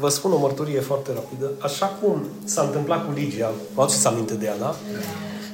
[0.00, 1.50] vă spun o mărturie foarte rapidă.
[1.58, 4.76] Așa cum s-a întâmplat cu Ligia, vă aduceți aminte de ea, da?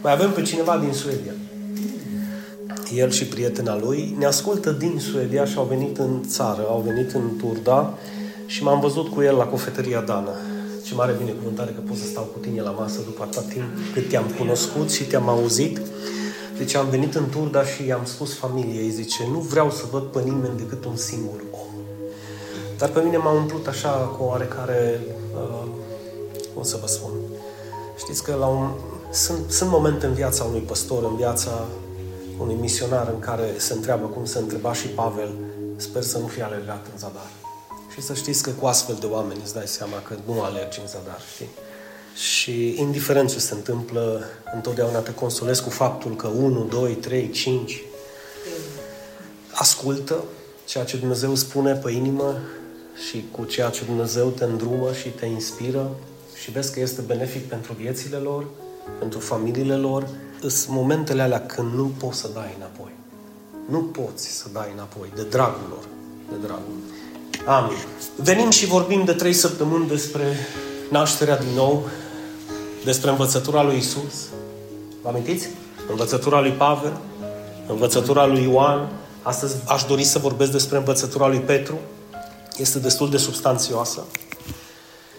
[0.02, 1.32] Mai avem pe cineva din Suedia.
[2.94, 7.12] El și prietena lui ne ascultă din Suedia și au venit în țară, au venit
[7.12, 7.94] în Turda
[8.46, 10.34] și m-am văzut cu el la cofetăria Dana.
[10.84, 14.08] Ce mare binecuvântare că pot să stau cu tine la masă după atât timp cât
[14.08, 15.80] te-am cunoscut și te-am auzit.
[16.58, 20.20] Deci am venit în Turda și i-am spus familiei, zice, nu vreau să văd pe
[20.24, 21.65] nimeni decât un singur om.
[22.78, 25.00] Dar pe mine m-a umplut așa cu oarecare,
[25.34, 25.66] uh,
[26.54, 27.10] cum să vă spun,
[27.98, 28.70] știți că la un,
[29.12, 31.66] sunt, sunt momente în viața unui păstor, în viața
[32.38, 35.34] unui misionar în care se întreabă cum se întreba și Pavel,
[35.76, 37.30] sper să nu fie alergat în zadar.
[37.94, 40.86] Și să știți că cu astfel de oameni îți dai seama că nu alergi în
[40.86, 41.48] zadar, știi?
[42.14, 44.24] Și indiferent ce se întâmplă,
[44.54, 47.84] întotdeauna te consolezi cu faptul că 1, 2, 3, 5
[49.52, 50.24] ascultă
[50.64, 52.38] ceea ce Dumnezeu spune pe inimă
[53.08, 55.90] și cu ceea ce Dumnezeu te îndrumă și te inspiră
[56.42, 58.44] și vezi că este benefic pentru viețile lor,
[58.98, 60.08] pentru familiile lor,
[60.40, 62.90] sunt momentele alea când nu poți să dai înapoi.
[63.70, 65.84] Nu poți să dai înapoi, de dragul lor,
[66.28, 66.74] de dragul.
[67.46, 67.76] Amin.
[68.16, 70.22] Venim și vorbim de trei săptămâni despre
[70.90, 71.88] nașterea din nou,
[72.84, 74.28] despre învățătura lui Isus.
[75.02, 75.48] Vă amintiți?
[75.90, 76.96] Învățătura lui Pavel,
[77.68, 78.88] învățătura lui Ioan.
[79.22, 81.78] Astăzi aș dori să vorbesc despre învățătura lui Petru.
[82.56, 84.04] Este destul de substanțioasă.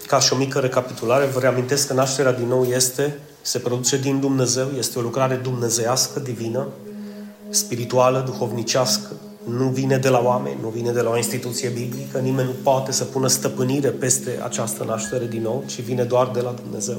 [0.08, 4.20] Ca și o mică recapitulare, vă reamintesc că nașterea din nou este, se produce din
[4.20, 6.68] Dumnezeu, este o lucrare dumnezeiască, divină,
[7.50, 9.12] spirituală, duhovnicească,
[9.44, 12.92] nu vine de la oameni, nu vine de la o instituție biblică, nimeni nu poate
[12.92, 16.98] să pună stăpânire peste această naștere din nou, ci vine doar de la Dumnezeu.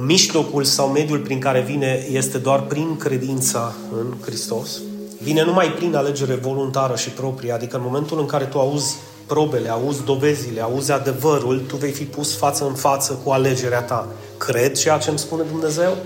[0.00, 4.80] Mijlocul sau mediul prin care vine este doar prin credința în Hristos.
[5.22, 9.68] Vine numai prin alegere voluntară și proprie, adică în momentul în care tu auzi probele,
[9.68, 14.08] auzi dovezile, auzi adevărul, tu vei fi pus față în față cu alegerea ta.
[14.36, 15.96] Cred ceea ce îmi spune Dumnezeu?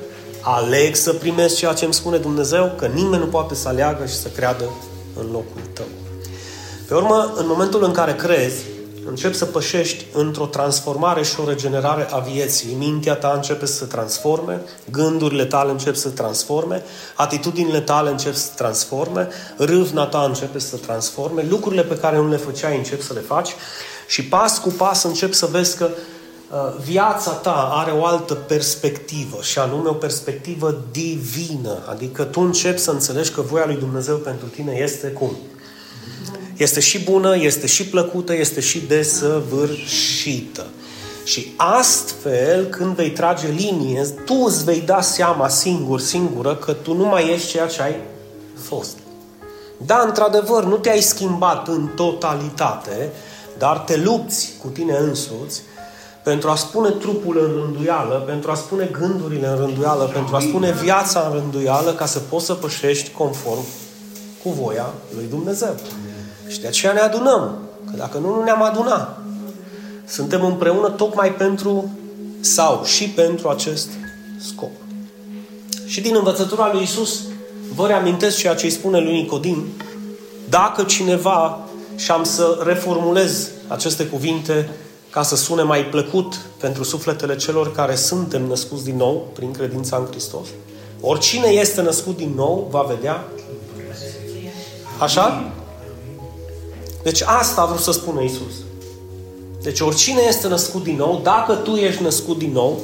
[0.40, 2.72] Aleg să primesc ceea ce îmi spune Dumnezeu?
[2.76, 4.64] Că nimeni nu poate să aleagă și să creadă
[5.20, 5.86] în locul tău.
[6.88, 8.62] Pe urmă, în momentul în care crezi,
[9.08, 12.74] începi să pășești într-o transformare și o regenerare a vieții.
[12.78, 16.82] Mintea ta începe să se transforme, gândurile tale încep să se transforme,
[17.14, 22.16] atitudinile tale încep să se transforme, râvna ta începe să se transforme, lucrurile pe care
[22.16, 23.54] nu le făceai încep să le faci
[24.06, 29.38] și pas cu pas încep să vezi că uh, viața ta are o altă perspectivă
[29.42, 31.78] și anume o perspectivă divină.
[31.88, 35.36] Adică tu începi să înțelegi că voia lui Dumnezeu pentru tine este cum?
[36.56, 40.66] Este și bună, este și plăcută, este și desăvârșită.
[41.24, 46.94] Și astfel, când vei trage linie, tu îți vei da seama singur, singură, că tu
[46.94, 47.94] nu mai ești ceea ce ai
[48.62, 48.96] fost.
[49.86, 53.10] Da, într-adevăr, nu te-ai schimbat în totalitate,
[53.58, 55.62] dar te lupți cu tine însuți
[56.22, 60.72] pentru a spune trupul în rânduială, pentru a spune gândurile în rânduială, pentru a spune
[60.72, 63.64] viața în rânduială, ca să poți să pășești conform
[64.42, 65.74] cu voia lui Dumnezeu.
[66.48, 67.58] Și de aceea ne adunăm.
[67.90, 69.20] Că dacă nu, nu ne-am adunat.
[70.06, 71.90] Suntem împreună tocmai pentru
[72.40, 73.88] sau și pentru acest
[74.38, 74.70] scop.
[75.86, 77.20] Și din învățătura lui Isus
[77.74, 79.64] vă reamintesc ceea ce îi spune lui Nicodim.
[80.48, 84.70] Dacă cineva, și am să reformulez aceste cuvinte
[85.10, 89.96] ca să sune mai plăcut pentru sufletele celor care suntem născuți din nou prin credința
[89.96, 90.46] în Hristos.
[91.00, 93.24] Oricine este născut din nou va vedea
[94.98, 95.52] Așa?
[97.06, 98.54] Deci asta a vrut să spună Isus.
[99.62, 102.80] Deci oricine este născut din nou, dacă tu ești născut din nou,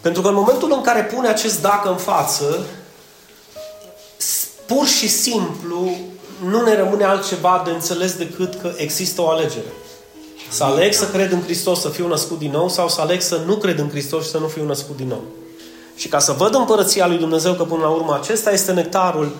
[0.00, 2.66] pentru că în momentul în care pune acest dacă în față,
[4.66, 5.90] pur și simplu
[6.48, 9.72] nu ne rămâne altceva de înțeles decât că există o alegere.
[10.50, 13.40] Să aleg să cred în Hristos, să fiu născut din nou, sau să aleg să
[13.46, 15.22] nu cred în Hristos și să nu fiu născut din nou.
[15.96, 19.36] Și ca să văd împărăția lui Dumnezeu, că până la urmă acesta este nectarul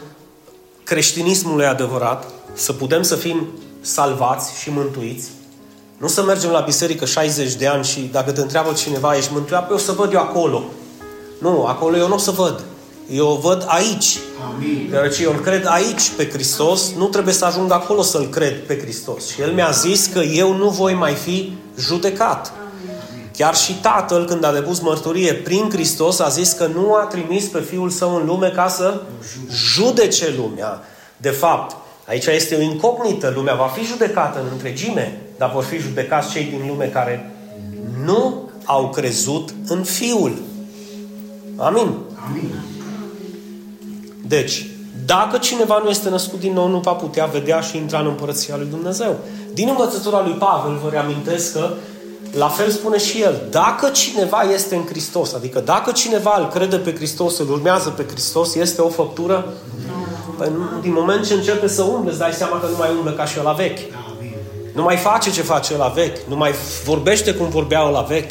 [0.85, 3.49] creștinismului adevărat, să putem să fim
[3.81, 5.29] salvați și mântuiți,
[5.97, 9.59] nu să mergem la biserică 60 de ani și dacă te întreabă cineva, ești mântuit,
[9.59, 10.65] apoi o să văd eu acolo.
[11.41, 12.65] Nu, acolo eu nu o să văd.
[13.11, 14.19] Eu o văd aici.
[14.55, 14.87] Amin.
[14.91, 18.79] Deoarece eu îl cred aici pe Hristos, nu trebuie să ajung acolo să-L cred pe
[18.79, 19.29] Hristos.
[19.29, 22.53] Și El mi-a zis că eu nu voi mai fi judecat.
[23.37, 27.45] Chiar și Tatăl, când a depus mărturie prin Hristos, a zis că nu a trimis
[27.45, 29.03] pe Fiul Său în lume ca să
[29.51, 30.83] judece lumea.
[31.17, 33.33] De fapt, aici este o incognită.
[33.35, 37.31] Lumea va fi judecată în întregime, dar vor fi judecați cei din lume care
[38.05, 40.39] nu au crezut în Fiul.
[41.57, 41.95] Amin.
[42.29, 42.63] Amin.
[44.27, 44.67] Deci,
[45.07, 48.57] dacă cineva nu este născut din nou, nu va putea vedea și intra în Împărăția
[48.57, 49.17] lui Dumnezeu.
[49.53, 51.71] Din învățătura lui Pavel vă reamintesc că
[52.33, 56.77] la fel spune și el, dacă cineva este în Hristos, adică dacă cineva îl crede
[56.77, 59.55] pe Hristos, îl urmează pe Hristos, este o făptură
[59.85, 60.04] Păi,
[60.81, 63.43] din moment ce începe să umble, îți dai seama că nu mai umblă ca și
[63.43, 63.79] la vechi.
[64.75, 66.17] Nu mai face ce face la vechi.
[66.29, 66.55] Nu mai
[66.85, 68.31] vorbește cum vorbea la vechi.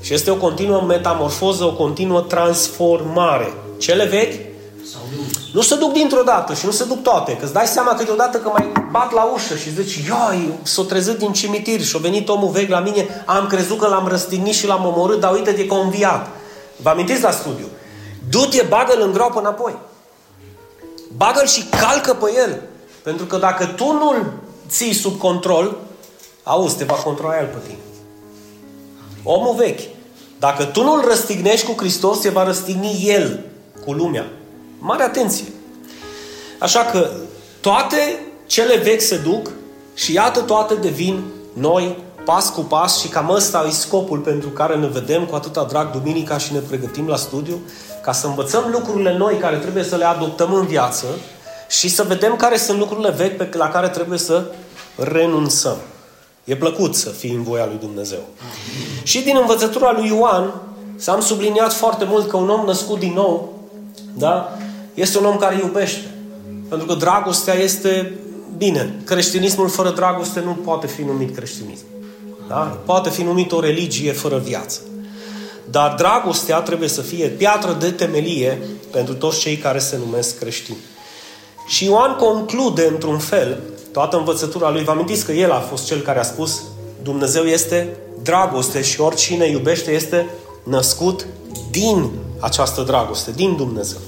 [0.00, 3.52] Și este o continuă metamorfoză, o continuă transformare.
[3.78, 4.50] Cele vechi
[5.52, 7.36] nu se duc dintr-o dată și nu se duc toate.
[7.36, 11.16] Că îți dai seama câteodată că mai bat la ușă și zici, ioi, s-o trezit
[11.16, 14.66] din cimitir și a venit omul vechi la mine, am crezut că l-am răstignit și
[14.66, 16.28] l-am omorât, dar uite-te că a înviat.
[16.76, 17.66] Vă amintiți la studiu?
[18.28, 19.74] Du-te, bagă-l în groapă înapoi.
[21.16, 22.60] Bagă-l și calcă pe el.
[23.02, 24.32] Pentru că dacă tu nu-l
[24.68, 25.76] ții sub control,
[26.42, 27.78] auzi, te va controla el pe tine.
[29.22, 29.80] Omul vechi.
[30.38, 33.44] Dacă tu nu-l răstignești cu Hristos, te va răstigni el
[33.84, 34.26] cu lumea.
[34.78, 35.44] Mare atenție!
[36.58, 37.10] Așa că
[37.60, 39.50] toate cele vechi se duc
[39.94, 41.22] și iată toate devin
[41.52, 45.64] noi pas cu pas și cam ăsta e scopul pentru care ne vedem cu atâta
[45.64, 47.58] drag duminica și ne pregătim la studiu,
[48.02, 51.06] ca să învățăm lucrurile noi care trebuie să le adoptăm în viață
[51.68, 54.44] și să vedem care sunt lucrurile vechi pe la care trebuie să
[54.96, 55.76] renunțăm.
[56.44, 58.22] E plăcut să fii în voia lui Dumnezeu.
[59.02, 60.52] Și din învățătura lui Ioan
[60.96, 63.60] s-am subliniat foarte mult că un om născut din nou,
[64.14, 64.58] da,
[64.94, 66.14] este un om care iubește.
[66.68, 68.12] Pentru că dragostea este
[68.56, 68.94] bine.
[69.04, 71.84] Creștinismul fără dragoste nu poate fi numit creștinism.
[72.48, 72.78] Da?
[72.84, 74.80] Poate fi numit o religie fără viață.
[75.70, 78.58] Dar dragostea trebuie să fie piatră de temelie
[78.90, 80.78] pentru toți cei care se numesc creștini.
[81.66, 83.60] Și Ioan conclude într-un fel
[83.92, 84.84] toată învățătura lui.
[84.84, 86.62] Vă amintiți că el a fost cel care a spus
[87.02, 90.26] Dumnezeu este dragoste și oricine iubește este
[90.64, 91.26] născut
[91.70, 92.10] din
[92.40, 93.98] această dragoste, din Dumnezeu.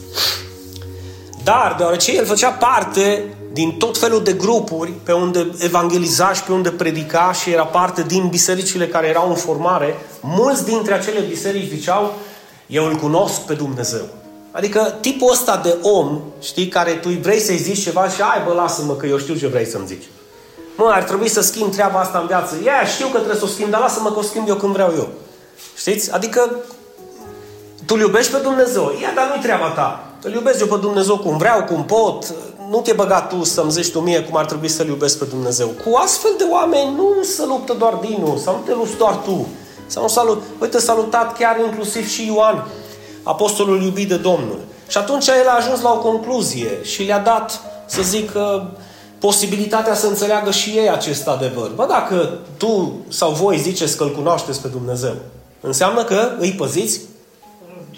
[1.44, 6.52] Dar, deoarece el făcea parte din tot felul de grupuri pe unde evangeliza și pe
[6.52, 11.68] unde predica și era parte din bisericile care erau în formare, mulți dintre acele biserici
[11.68, 12.14] ziceau,
[12.66, 14.04] eu îl cunosc pe Dumnezeu.
[14.50, 18.52] Adică tipul ăsta de om, știi, care tu vrei să-i zici ceva și ai, bă,
[18.52, 20.04] lasă-mă că eu știu ce vrei să-mi zici.
[20.76, 22.54] Mă, ar trebui să schimb treaba asta în viață.
[22.64, 24.92] Ia, știu că trebuie să o schimb, dar lasă-mă că o schimb eu când vreau
[24.96, 25.08] eu.
[25.76, 26.12] Știți?
[26.12, 26.50] Adică
[27.86, 28.92] tu iubești pe Dumnezeu.
[29.00, 30.13] Ia, dar nu-i treaba ta.
[30.24, 32.34] Îl iubesc eu pe Dumnezeu cum vreau, cum pot.
[32.70, 35.66] Nu te băga tu să-mi zici tu mie cum ar trebui să-L iubesc pe Dumnezeu.
[35.66, 39.46] Cu astfel de oameni nu se luptă doar Dinu, sau nu te lupți doar tu.
[39.86, 40.42] Sau nu salut.
[40.60, 42.66] Uite, salutat chiar inclusiv și Ioan,
[43.22, 44.58] apostolul iubit de Domnul.
[44.88, 48.30] Și atunci el a ajuns la o concluzie și le-a dat, să zic,
[49.18, 51.70] posibilitatea să înțeleagă și ei acest adevăr.
[51.74, 55.14] Bă, dacă tu sau voi ziceți că îl cunoașteți pe Dumnezeu,
[55.60, 57.00] înseamnă că îi păziți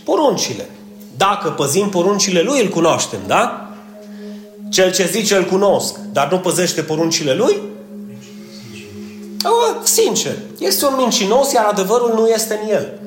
[0.05, 0.69] poruncile.
[1.17, 3.71] Dacă păzim poruncile lui, îl cunoaștem, da?
[4.69, 7.57] Cel ce zice îl cunosc, dar nu păzește poruncile lui?
[9.45, 12.99] O, sincer, este un mincinos, iar adevărul nu este în el.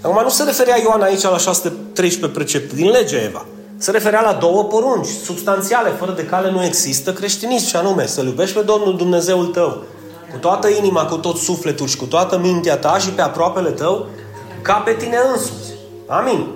[0.00, 3.46] Acum nu se referea Ioan aici la 613 precepte din legea Eva.
[3.76, 8.26] Se referea la două porunci substanțiale, fără de care nu există creștinism, și anume să-L
[8.26, 9.82] iubești pe Domnul Dumnezeul tău
[10.32, 14.06] cu toată inima, cu tot sufletul și cu toată mintea ta și pe aproapele tău
[14.62, 15.72] ca pe tine însuți.
[16.06, 16.46] Amin.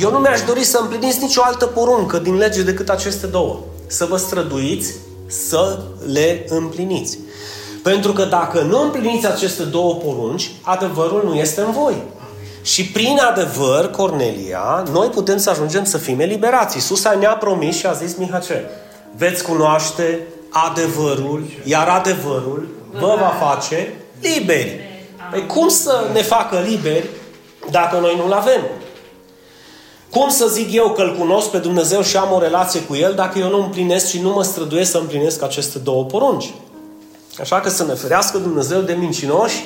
[0.00, 3.58] Eu nu mi-aș dori să împliniți nicio altă poruncă din lege decât aceste două.
[3.86, 4.94] Să vă străduiți
[5.26, 5.78] să
[6.12, 7.18] le împliniți.
[7.82, 12.02] Pentru că dacă nu împliniți aceste două porunci, adevărul nu este în voi.
[12.62, 16.76] Și prin adevăr, Cornelia, noi putem să ajungem să fim eliberați.
[16.76, 18.70] Iisus ne-a promis și a zis, Mihace,
[19.16, 24.80] veți cunoaște adevărul, iar adevărul vă va face liberi.
[25.30, 27.08] Păi cum să ne facă liberi
[27.70, 28.60] dacă noi nu-l avem?
[30.10, 33.14] Cum să zic eu că îl cunosc pe Dumnezeu și am o relație cu El
[33.14, 36.54] dacă eu nu împlinesc și nu mă străduiesc să împlinesc aceste două porunci?
[37.40, 39.64] Așa că să ne ferească Dumnezeu de mincinoși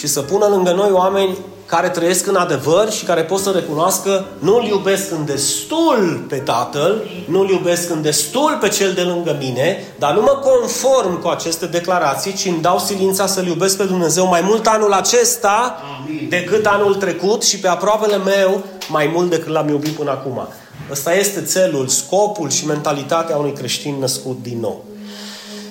[0.00, 4.26] și să pună lângă noi oameni care trăiesc în adevăr și care pot să recunoască
[4.38, 9.84] nu-L iubesc în destul pe Tatăl, nu-L iubesc în destul pe cel de lângă mine,
[9.98, 14.26] dar nu mă conform cu aceste declarații, ci îmi dau silința să-L iubesc pe Dumnezeu
[14.26, 16.26] mai mult anul acesta Amin.
[16.28, 20.48] decât anul trecut și pe aproapele meu mai mult decât l-am iubit până acum.
[20.90, 24.84] Ăsta este țelul, scopul și mentalitatea unui creștin născut din nou.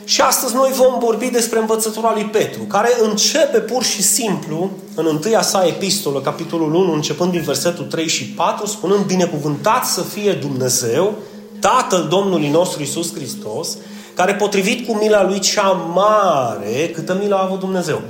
[0.10, 5.06] Și astăzi noi vom vorbi despre învățătura lui Petru, care începe pur și simplu în
[5.10, 10.32] întâia sa epistolă, capitolul 1, începând din versetul 3 și 4, spunând binecuvântat să fie
[10.32, 11.14] Dumnezeu,
[11.60, 13.78] Tatăl Domnului nostru Isus Hristos,
[14.14, 18.02] care potrivit cu mila Lui cea mare, câtă milă a avut Dumnezeu,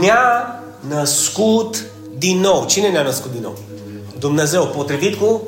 [0.00, 1.84] ne-a născut
[2.18, 2.64] din nou.
[2.66, 3.58] Cine ne-a născut din nou?
[4.18, 5.42] Dumnezeu, potrivit cu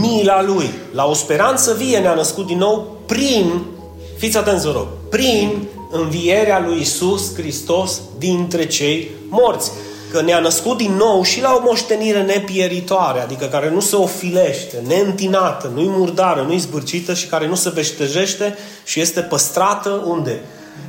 [0.00, 0.70] mila Lui.
[0.92, 3.74] La o speranță vie ne-a născut din nou prin
[4.16, 4.86] Fiți atenți, vă rog.
[5.10, 9.70] Prin învierea lui Isus Hristos dintre cei morți.
[10.12, 14.82] Că ne-a născut din nou și la o moștenire nepieritoare, adică care nu se ofilește,
[14.86, 20.40] neîntinată, nu-i murdară, nu-i zbârcită și care nu se veștejește și este păstrată unde?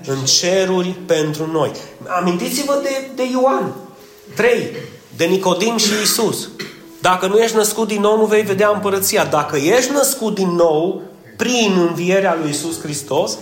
[0.06, 1.72] În ceruri pentru noi.
[2.08, 3.74] Amintiți-vă de, de Ioan
[4.36, 4.72] 3,
[5.18, 6.50] de Nicodim și Isus.
[7.02, 9.26] Dacă nu ești născut din nou, nu vei vedea împărăția.
[9.26, 11.02] Dacă ești născut din nou,
[11.38, 13.38] prin învierea lui Isus Hristos,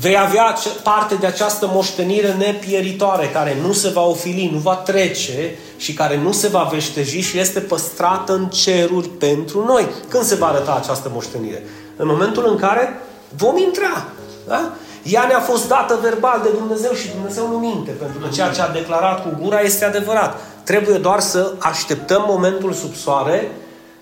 [0.00, 5.54] vei avea parte de această moștenire nepieritoare, care nu se va ofili, nu va trece
[5.76, 9.86] și care nu se va veșteji și este păstrată în ceruri pentru noi.
[10.08, 11.64] Când se va arăta această moștenire?
[11.96, 13.00] În momentul în care
[13.36, 14.04] vom intra.
[14.46, 14.72] Da?
[15.02, 18.60] Ea ne-a fost dată verbal de Dumnezeu și Dumnezeu nu minte, pentru că ceea ce
[18.60, 20.40] a declarat cu gura este adevărat.
[20.64, 23.50] Trebuie doar să așteptăm momentul sub soare,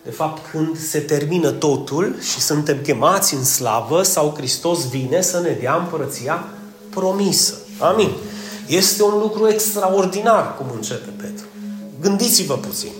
[0.07, 5.41] de fapt când se termină totul și suntem chemați în slavă sau Hristos vine să
[5.41, 6.45] ne dea împărăția
[6.91, 7.55] promisă.
[7.79, 8.11] Amin.
[8.67, 11.45] Este un lucru extraordinar cum începe Petru.
[12.01, 12.91] Gândiți-vă puțin.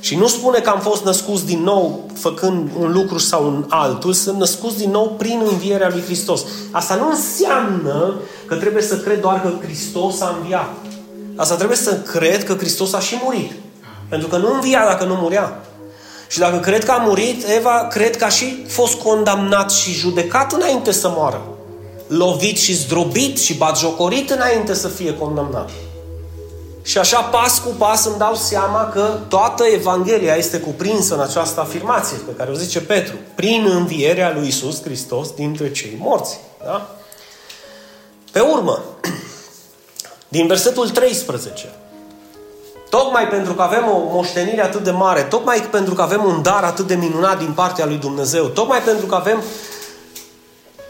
[0.00, 4.12] Și nu spune că am fost născuți din nou făcând un lucru sau un altul,
[4.12, 6.44] sunt născuți din nou prin învierea lui Hristos.
[6.70, 8.14] Asta nu înseamnă
[8.46, 10.74] că trebuie să cred doar că Hristos a înviat.
[11.36, 13.52] Asta trebuie să cred că Hristos a și murit.
[14.08, 15.60] Pentru că nu învia dacă nu murea.
[16.32, 20.52] Și dacă cred că a murit, Eva cred că a și fost condamnat și judecat
[20.52, 21.42] înainte să moară.
[22.06, 25.70] Lovit și zdrobit și batjocorit înainte să fie condamnat.
[26.82, 31.60] Și așa, pas cu pas, îmi dau seama că toată Evanghelia este cuprinsă în această
[31.60, 33.14] afirmație pe care o zice Petru.
[33.34, 36.38] Prin învierea lui Isus Hristos dintre cei morți.
[36.64, 36.96] Da?
[38.30, 38.82] Pe urmă,
[40.28, 41.72] din versetul 13.
[42.98, 46.62] Tocmai pentru că avem o moștenire atât de mare, tocmai pentru că avem un dar
[46.64, 49.42] atât de minunat din partea lui Dumnezeu, tocmai pentru că avem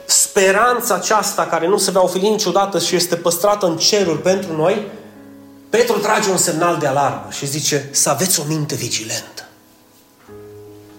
[0.07, 4.87] speranța aceasta care nu se va oferi niciodată și este păstrată în cerul pentru noi,
[5.71, 9.49] Petru trage un semnal de alarmă și zice să aveți o minte vigilentă.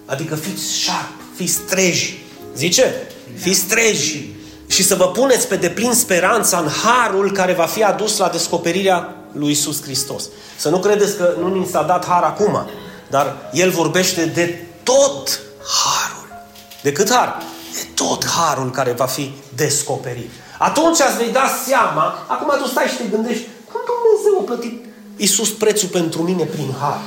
[0.06, 2.26] Adică fiți sharp, fiți treji.
[2.56, 3.08] Zice?
[3.36, 4.36] Fiți treji.
[4.68, 9.23] Și să vă puneți pe deplin speranța în harul care va fi adus la descoperirea
[9.34, 10.24] lui Isus Hristos.
[10.58, 12.68] Să nu credeți că nu ni s-a dat har acum,
[13.10, 15.40] dar El vorbește de tot
[15.84, 16.46] harul.
[16.82, 17.38] De cât har?
[17.74, 20.30] De tot harul care va fi descoperit.
[20.58, 24.86] Atunci ați vei da seama, acum tu stai și te gândești, cum Dumnezeu a plătit
[25.18, 27.00] Iisus prețul pentru mine prin har?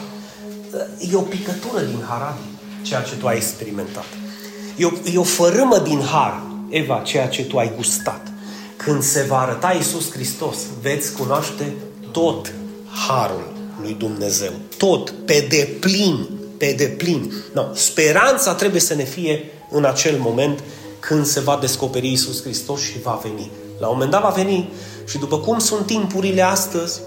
[0.99, 2.35] E o picătură din har,
[2.83, 4.05] ceea ce tu ai experimentat.
[4.77, 8.21] E o, e o fărâmă din har, Eva, ceea ce tu ai gustat.
[8.77, 11.73] Când se va arăta Iisus Hristos, veți cunoaște
[12.11, 12.53] tot
[13.09, 14.53] harul lui Dumnezeu.
[14.77, 17.33] Tot, pe deplin, pe deplin.
[17.55, 20.63] No, speranța trebuie să ne fie în acel moment
[20.99, 23.51] când se va descoperi Iisus Hristos și va veni.
[23.79, 24.69] La un moment dat va veni
[25.09, 27.01] și după cum sunt timpurile astăzi,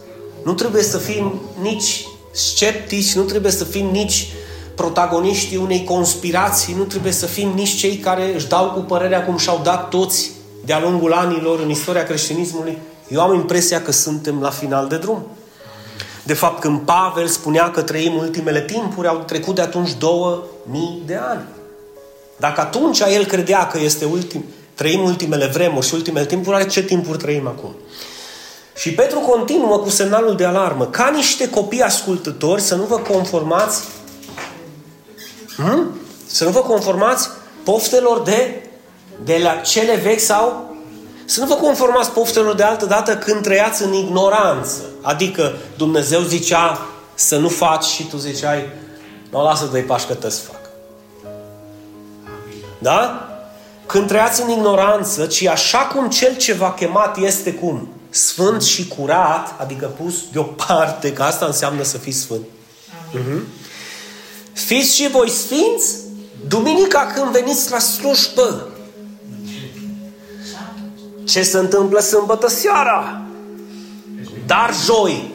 [0.44, 4.27] nu trebuie să fim nici sceptici, nu trebuie să fim nici
[4.75, 9.38] protagoniștii unei conspirații, nu trebuie să fim nici cei care își dau cu părerea cum
[9.38, 10.32] și-au dat toți
[10.65, 12.77] de-a lungul anilor în istoria creștinismului.
[13.10, 15.28] Eu am impresia că suntem la final de drum.
[16.24, 21.01] De fapt, când Pavel spunea că trăim ultimele timpuri, au trecut de atunci două mii
[21.06, 21.44] de ani.
[22.38, 27.18] Dacă atunci el credea că este ultim, trăim ultimele vremuri și ultimele timpuri, ce timpuri
[27.18, 27.75] trăim acum?
[28.75, 30.86] Și Petru continuă cu semnalul de alarmă.
[30.86, 33.84] Ca niște copii ascultători, să nu vă conformați
[35.56, 36.00] hmm?
[36.25, 37.30] să nu vă conformați
[37.63, 38.63] poftelor de,
[39.24, 40.75] de la cele vechi sau
[41.29, 44.81] să nu vă conformați poftelor de altă dată când trăiați în ignoranță.
[45.01, 48.69] Adică Dumnezeu zicea să nu faci și tu ziceai,
[49.29, 50.59] nu lasă doi pași că să fac.
[52.79, 53.29] Da?
[53.86, 57.88] Când trăiați în ignoranță, ci așa cum cel ce v-a chemat este cum?
[58.09, 62.45] Sfânt și curat, adică pus deoparte, că asta înseamnă să fiți sfânt.
[63.13, 63.39] Uh-huh.
[64.53, 65.95] Fiți și voi sfinți
[66.48, 68.67] duminica când veniți la slujbă.
[71.29, 73.21] Ce se întâmplă sâmbătă seara?
[74.45, 75.31] Dar joi,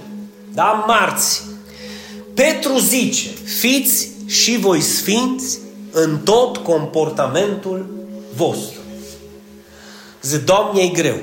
[0.52, 1.42] da, marți.
[2.34, 5.58] Petru zice, fiți și voi sfinți
[5.92, 7.86] în tot comportamentul
[8.36, 8.78] vostru.
[10.22, 11.16] Zic, Doamne, e greu.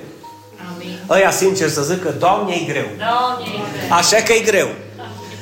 [0.75, 0.97] Amin.
[1.09, 2.85] Ăia sincer să zic că Doamne, e greu.
[2.97, 3.97] Doamne, e greu.
[3.97, 4.67] Așa că e greu.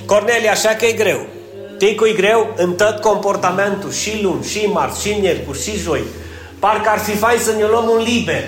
[0.06, 1.26] Cornelia, așa că e greu.
[1.78, 6.04] Ticu e greu în tot comportamentul, și luni, și marți, și miercuri, și joi.
[6.60, 8.44] Parcă ar fi fain să ne luăm un liber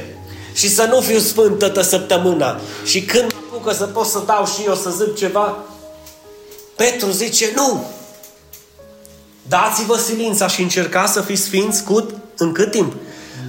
[0.53, 2.59] și să nu fiu sfânt toată săptămâna.
[2.85, 5.57] Și când mă apucă să pot să dau și eu să zic ceva,
[6.75, 7.85] Petru zice, nu!
[9.47, 12.93] Dați-vă silința și încercați să fiți sfinți cât, în cât timp?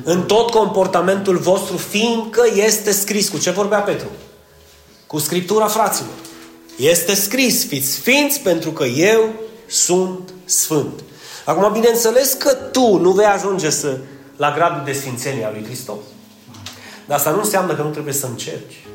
[0.04, 3.28] în tot comportamentul vostru, fiindcă este scris.
[3.28, 4.06] Cu ce vorbea Petru?
[5.06, 6.12] Cu Scriptura, fraților.
[6.76, 9.32] Este scris, fiți sfinți pentru că eu
[9.66, 11.00] sunt sfânt.
[11.44, 13.98] Acum, bineînțeles că tu nu vei ajunge să,
[14.36, 15.96] la gradul de sfințenie a lui Hristos.
[17.06, 18.86] Dar asta nu înseamnă că nu trebuie să încerci.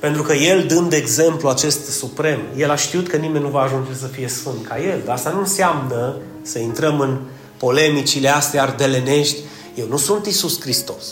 [0.00, 3.90] Pentru că El, dând exemplu acest suprem, El a știut că nimeni nu va ajunge
[4.00, 5.00] să fie sfânt ca El.
[5.04, 7.18] Dar asta nu înseamnă să intrăm în
[7.56, 9.36] polemicile astea ardelenești.
[9.74, 11.04] Eu nu sunt Isus Hristos.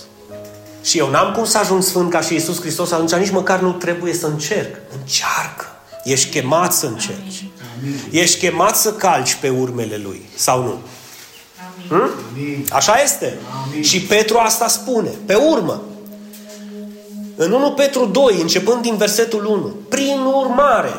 [0.83, 3.73] Și eu n-am cum să ajung sfânt ca și Isus Hristos, atunci nici măcar nu
[3.73, 4.77] trebuie să încerc.
[5.01, 5.67] Încearcă.
[6.05, 7.45] Ești chemat să încerci.
[7.79, 8.01] Amin.
[8.11, 10.29] Ești chemat să calci pe urmele Lui.
[10.35, 10.79] Sau nu?
[11.91, 12.65] Amin.
[12.67, 12.75] Hm?
[12.75, 13.39] Așa este.
[13.65, 13.83] Amin.
[13.83, 15.11] Și Petru asta spune.
[15.27, 15.83] Pe urmă.
[17.41, 19.75] În 1 Petru 2, începând din versetul 1.
[19.89, 20.93] Prin urmare.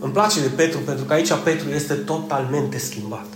[0.00, 3.26] Îmi place de Petru pentru că aici Petru este totalmente schimbat.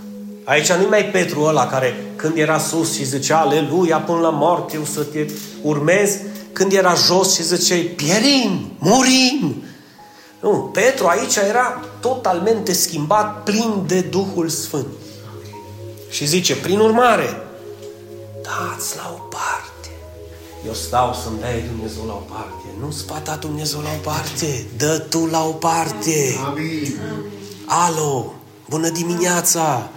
[0.43, 4.75] Aici nu mai Petru ăla care când era sus și zicea Aleluia până la moarte
[4.75, 5.25] eu să te
[5.61, 6.19] urmez,
[6.51, 9.63] când era jos și zice pierim, murim.
[10.39, 14.87] Nu, Petru aici era totalmente schimbat, plin de Duhul Sfânt.
[16.09, 17.43] Și zice, prin urmare,
[18.41, 19.72] dați la o parte
[20.65, 22.65] eu stau să-mi dai Dumnezeu la o parte.
[22.79, 24.65] Nu-ți va da Dumnezeu la o parte.
[24.77, 26.39] Dă tu la o parte.
[26.45, 26.99] Amin.
[27.65, 28.33] Alo,
[28.69, 29.89] bună dimineața!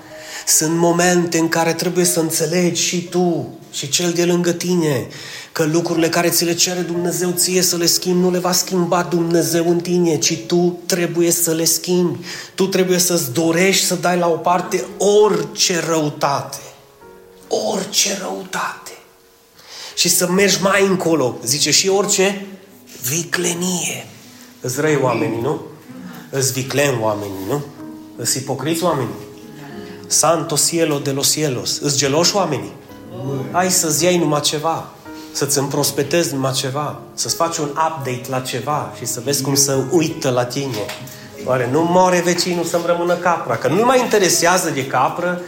[0.46, 5.06] Sunt momente în care trebuie să înțelegi și tu și cel de lângă tine
[5.52, 9.02] că lucrurile care ți le cere Dumnezeu ție să le schimbi, nu le va schimba
[9.02, 12.18] Dumnezeu în tine, ci tu trebuie să le schimbi.
[12.54, 16.58] Tu trebuie să-ți dorești să dai la o parte orice răutate.
[17.48, 18.85] Orice răutate
[19.96, 21.36] și să mergi mai încolo.
[21.44, 22.46] Zice și orice
[23.08, 24.06] viclenie.
[24.60, 25.60] Îți răi oamenii, nu?
[26.30, 27.64] Îți viclen oamenii, nu?
[28.16, 29.14] Îți ipocriți oamenii.
[30.06, 31.78] Santo cielo de los cielos.
[31.78, 32.72] Îți geloși oamenii.
[33.52, 34.90] Hai să-ți iei numai ceva.
[35.32, 37.00] Să-ți împrospetezi numai ceva.
[37.14, 40.84] Să-ți faci un update la ceva și să vezi cum să uită la tine.
[41.44, 43.56] Oare nu moare vecinul să-mi rămână capra?
[43.56, 45.40] Că nu mai interesează de capră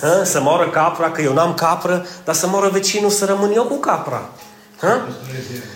[0.00, 0.24] Ha?
[0.24, 3.76] Să moară capra, că eu n-am capră, dar să moară vecinul să rămân eu cu
[3.76, 4.30] capra.
[4.80, 5.08] Ha?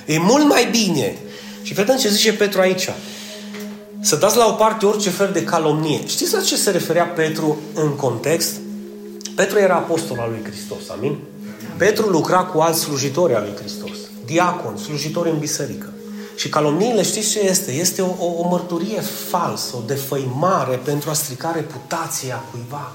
[0.06, 1.18] E mult mai bine.
[1.62, 2.90] Și vedem ce zice Petru aici.
[4.00, 6.06] Să dați la o parte orice fel de calomnie.
[6.06, 8.52] Știți la ce se referea Petru în context?
[9.36, 11.18] Petru era apostol al lui Hristos, amin?
[11.76, 13.96] Petru lucra cu alți slujitori al lui Hristos.
[14.24, 15.92] Diacon, slujitori în biserică.
[16.36, 17.72] Și calomniile, știți ce este?
[17.72, 22.92] Este o, o, o mărturie falsă, o defăimare pentru a strica reputația cuiva.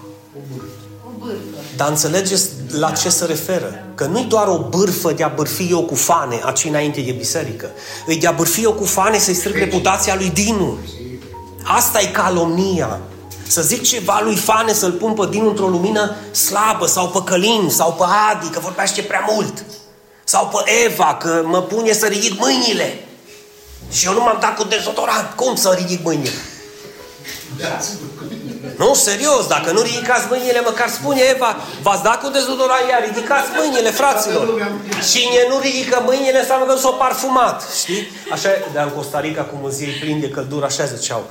[1.75, 3.83] Dar înțelegeți la ce se referă?
[3.95, 7.69] Că nu-i doar o bârfă de a bârfi eu cu fane, aci înainte de biserică.
[8.05, 10.77] Îi de a bârfi eu cu fane să-i stric reputația lui Dinu.
[11.63, 12.99] Asta e calomnia.
[13.47, 17.69] Să zic ceva lui Fane să-l pun pe Dinu într-o lumină slabă, sau pe Călin,
[17.69, 19.65] sau pe Adi, că vorbește prea mult.
[20.23, 23.03] Sau pe Eva, că mă pune să ridic mâinile.
[23.91, 25.33] Și eu nu m-am dat cu dezodorant.
[25.35, 26.31] Cum să ridic mâinile?
[27.57, 27.79] Da.
[28.81, 33.49] Nu, serios, dacă nu ridicați mâinile, măcar spune Eva, v-ați dat cu dezodorant ea, ridicați
[33.57, 34.45] mâinile, fraților.
[35.11, 38.07] Cine nu ridică mâinile, înseamnă că s-au parfumat, știi?
[38.31, 41.23] Așa, de în Costa Rica, cum îți iei plin de căldură, așa ziceau.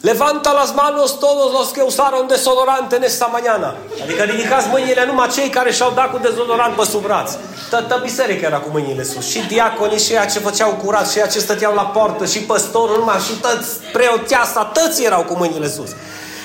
[0.00, 3.70] Levanta las manos todos los que usaron desodorante en esta mañana.
[4.02, 7.30] Adică ridicați mâinile numai cei care și-au dat cu dezodorant pe sub braț.
[7.70, 9.26] Tătă biserică era cu mâinile sus.
[9.28, 12.98] Și diaconii și ea ce făceau curat, și ea ce stăteau la portă, și păstorul
[12.98, 15.90] numai, și tăți, preoteasa, tăți erau cu mâinile sus.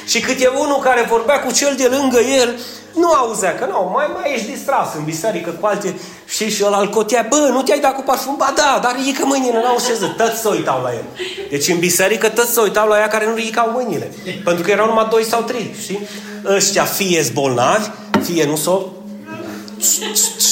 [0.08, 2.60] Și câte unul care vorbea cu cel de lângă el,
[2.96, 6.00] nu auzea, că nu, mai, mai ești distras în biserică cu alte...
[6.28, 8.36] Și și ăla îl cotea, bă, nu te-ai dat cu parfum?
[8.38, 10.16] Ba da, dar ridică mâinile, n-au ce zic.
[10.16, 11.04] Tăți să uitau la el.
[11.50, 14.12] Deci în biserică tăți să uitau la ea care nu ridicau mâinile.
[14.44, 16.08] Pentru că erau numai doi sau trei, știi?
[16.46, 17.90] Ăștia fie bolnavi,
[18.24, 18.82] fie nu s-o...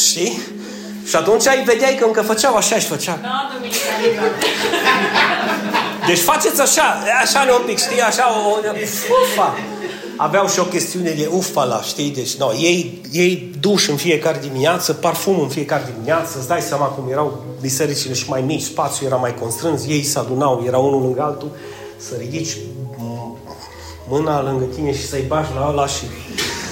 [0.09, 0.39] Știi?
[1.07, 3.19] Și atunci ai vedeai că încă făceau așa și făcea.
[6.05, 8.57] Da, deci faceți așa, așa ne un pic, știi, așa o...
[9.23, 9.57] Ufa!
[10.17, 12.09] Aveau și o chestiune de ufala, știi?
[12.09, 16.85] Deci, no, ei, ei duș în fiecare dimineață, parfum în fiecare dimineață, îți dai seama
[16.85, 21.01] cum erau bisericile și mai mici, spațiul era mai constrâns, ei se adunau, era unul
[21.01, 21.51] lângă altul,
[21.97, 22.57] să ridici
[24.09, 26.03] mâna lângă tine și să-i bagi la ăla și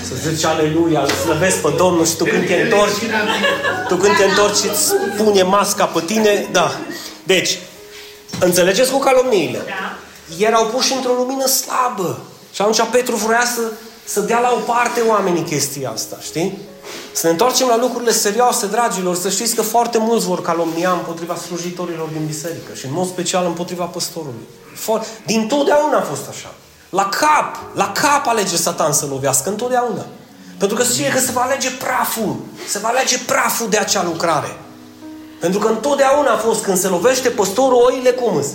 [0.08, 3.02] să zici aleluia, îl slăvesc pe Domnul și tu când te întorci,
[3.88, 6.72] tu când te întorci îți pune masca pe tine, da.
[7.24, 7.58] Deci,
[8.39, 9.58] înțelegeți cu calomniile?
[9.58, 10.46] Da.
[10.46, 12.19] Erau puși într-o lumină slabă.
[12.54, 13.62] Și atunci Petru vrea să,
[14.04, 16.58] să dea la o parte oamenii chestia asta, știi?
[17.12, 21.36] Să ne întoarcem la lucrurile serioase, dragilor, să știți că foarte mulți vor calomnia împotriva
[21.36, 24.48] slujitorilor din biserică și în mod special împotriva păstorului.
[25.26, 26.54] Din totdeauna a fost așa.
[26.89, 30.06] La cap, la cap alege Satan să lovească întotdeauna.
[30.58, 32.36] Pentru că știe că se va alege praful.
[32.67, 34.58] Se va alege praful de acea lucrare.
[35.44, 38.48] Pentru că întotdeauna a fost când se lovește păstorul, oile cum îs?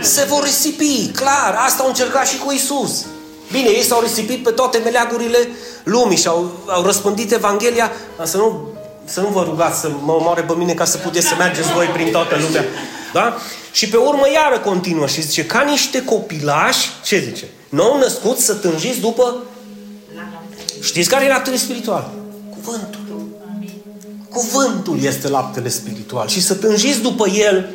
[0.00, 1.54] Se vor risipi, clar.
[1.66, 3.04] Asta au încercat și cu Isus.
[3.52, 5.48] Bine, ei s-au risipit pe toate meleagurile
[5.84, 8.68] lumii și au, au răspândit Evanghelia, să nu,
[9.04, 11.86] să nu vă rugați să mă omoare pe mine ca să puteți să mergeți voi
[11.86, 12.64] prin toată lumea.
[13.12, 13.36] Da?
[13.72, 17.48] Și pe urmă iară continuă și zice, ca niște copilași, ce zice?
[17.68, 19.36] Nou născuți să tânjiți după...
[20.80, 22.10] Știți care e laptele spiritual?
[22.50, 23.00] Cuvântul.
[24.30, 26.28] Cuvântul este laptele spiritual.
[26.28, 27.68] Și să tânjiți după el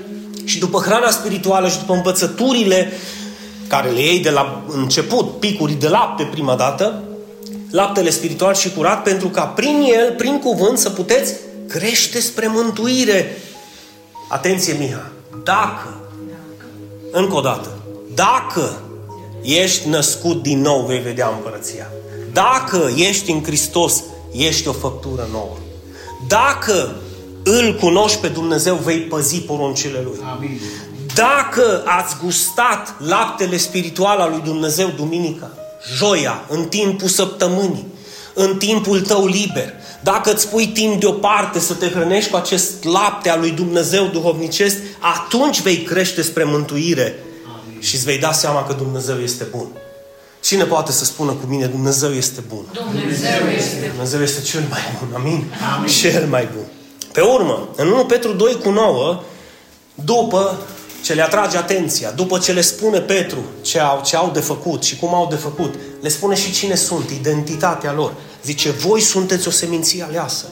[0.43, 2.91] și după hrana spirituală și după învățăturile
[3.67, 7.03] care le iei de la început, picuri de lapte prima dată,
[7.71, 11.33] laptele spiritual și curat, pentru ca prin el, prin cuvânt, să puteți
[11.67, 13.37] crește spre mântuire.
[14.29, 15.11] Atenție, Miha!
[15.43, 16.01] Dacă,
[17.11, 17.77] încă o dată,
[18.15, 18.81] dacă
[19.41, 21.91] ești născut din nou, vei vedea împărăția.
[22.33, 25.57] Dacă ești în Hristos, ești o făptură nouă.
[26.27, 26.95] Dacă
[27.43, 30.19] îl cunoști pe Dumnezeu, vei păzi poruncile Lui.
[30.35, 30.59] Amin.
[31.13, 35.51] Dacă ați gustat laptele spiritual al lui Dumnezeu duminica,
[35.95, 37.85] joia, în timpul săptămânii,
[38.33, 43.29] în timpul tău liber, dacă îți pui timp deoparte să te hrănești cu acest lapte
[43.29, 47.81] al lui Dumnezeu duhovnicesc, atunci vei crește spre mântuire Amin.
[47.81, 49.67] și îți vei da seama că Dumnezeu este bun.
[50.43, 52.65] Cine poate să spună cu mine, Dumnezeu este bun?
[52.73, 55.15] Dumnezeu este, Dumnezeu este cel mai bun.
[55.15, 55.53] Amin?
[55.75, 55.89] Amin.
[55.89, 56.65] Cel mai bun.
[57.11, 59.21] Pe urmă, în 1 Petru 2 cu 9,
[59.95, 60.59] după
[61.03, 64.83] ce le atrage atenția, după ce le spune Petru ce au, ce au de făcut
[64.83, 68.13] și cum au de făcut, le spune și cine sunt, identitatea lor.
[68.43, 70.45] Zice, voi sunteți o seminție aleasă.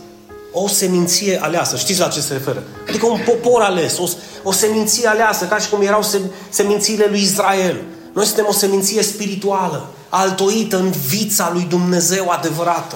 [0.51, 1.77] O seminție aleasă.
[1.77, 2.63] Știți la ce se referă?
[2.87, 4.07] Adică un popor ales, o,
[4.43, 7.81] o seminție aleasă, ca și cum erau sem, semințiile lui Israel.
[8.13, 12.95] Noi suntem o seminție spirituală, altoită în vița lui Dumnezeu adevărată.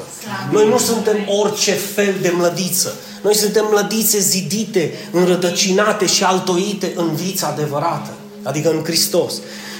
[0.52, 2.94] Noi nu suntem orice fel de mlădiță.
[3.24, 9.34] Noi suntem mlădițe zidite, înrădăcinate și altoite în vița adevărată, adică în Hristos.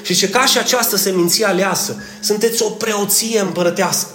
[0.04, 4.10] Și ce ca și această seminție aleasă, sunteți o preoție împărătească.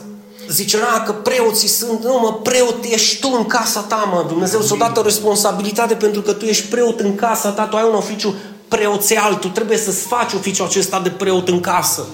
[0.48, 4.24] Zice, na, că preoții sunt, nu mă, preot ești tu în casa ta, mă.
[4.28, 7.87] Dumnezeu ți-a dat o responsabilitate pentru că tu ești preot în casa ta, tu ai
[7.88, 8.35] un oficiu
[8.70, 12.06] preoțeal, tu trebuie să-ți faci oficiul acesta de preot în casă.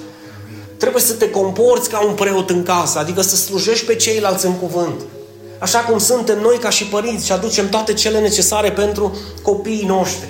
[0.76, 4.52] Trebuie să te comporți ca un preot în casă, adică să slujești pe ceilalți în
[4.52, 5.00] cuvânt.
[5.58, 10.28] Așa cum suntem noi ca și părinți și aducem toate cele necesare pentru copiii noștri.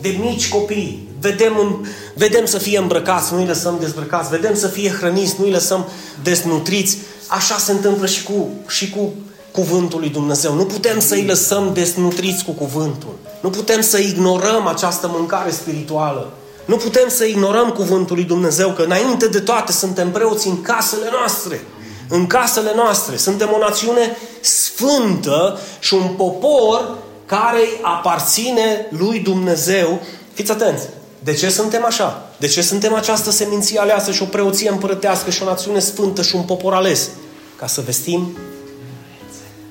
[0.00, 1.08] De mici copii.
[1.20, 4.30] Vedem, vedem să fie îmbrăcați, nu îi lăsăm dezbrăcați.
[4.30, 5.88] Vedem să fie hrăniți, nu îi lăsăm
[6.22, 6.98] desnutriți.
[7.26, 9.12] Așa se întâmplă și cu, și cu
[9.52, 10.54] cuvântul lui Dumnezeu.
[10.54, 13.14] Nu putem să îi lăsăm desnutriți cu cuvântul.
[13.40, 16.32] Nu putem să ignorăm această mâncare spirituală.
[16.64, 21.08] Nu putem să ignorăm cuvântul lui Dumnezeu, că înainte de toate suntem preoți în casele
[21.10, 21.60] noastre
[22.08, 23.16] în casele noastre.
[23.16, 26.96] Suntem o națiune sfântă și un popor
[27.26, 30.00] care aparține lui Dumnezeu.
[30.32, 30.88] Fiți atenți!
[31.18, 32.28] De ce suntem așa?
[32.36, 36.34] De ce suntem această seminție aleasă și o preoție împărătească și o națiune sfântă și
[36.34, 37.08] un popor ales?
[37.56, 38.36] Ca să vestim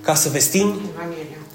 [0.02, 0.82] ca să vestim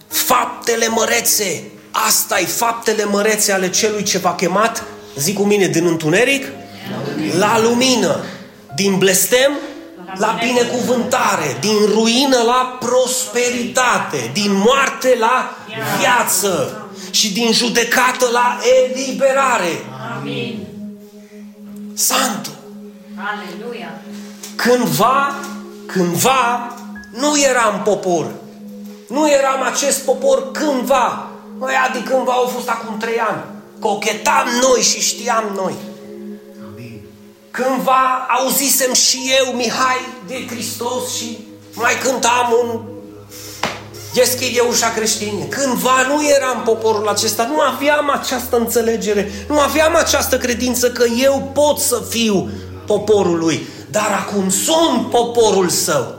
[0.08, 1.71] faptele mărețe.
[1.92, 4.84] Asta e faptele mărețe ale celui ce v-a chemat,
[5.16, 6.46] zic cu mine, din întuneric
[7.38, 8.24] la lumină,
[8.74, 9.52] din blestem
[10.14, 15.56] la binecuvântare, din ruină la prosperitate, din moarte la
[15.98, 16.76] viață
[17.10, 19.84] și din judecată la eliberare.
[20.16, 20.66] Amin.
[21.94, 22.50] Santu.
[23.16, 24.00] Aleluia.
[24.56, 25.34] Cândva,
[25.86, 26.76] cândva,
[27.10, 28.26] nu eram popor.
[29.08, 31.31] Nu eram acest popor cândva.
[31.62, 33.42] Noi, adică cândva au fost acum trei ani.
[33.80, 35.74] Cochetam noi și știam noi.
[37.50, 41.38] Cândva auzisem și eu, Mihai, de Hristos și
[41.74, 42.80] mai cântam un
[44.14, 45.44] Deschide ușa creștine.
[45.44, 51.50] Cândva nu eram poporul acesta, nu aveam această înțelegere, nu aveam această credință că eu
[51.54, 52.50] pot să fiu
[52.86, 53.66] poporul lui.
[53.90, 56.14] Dar acum sunt poporul său.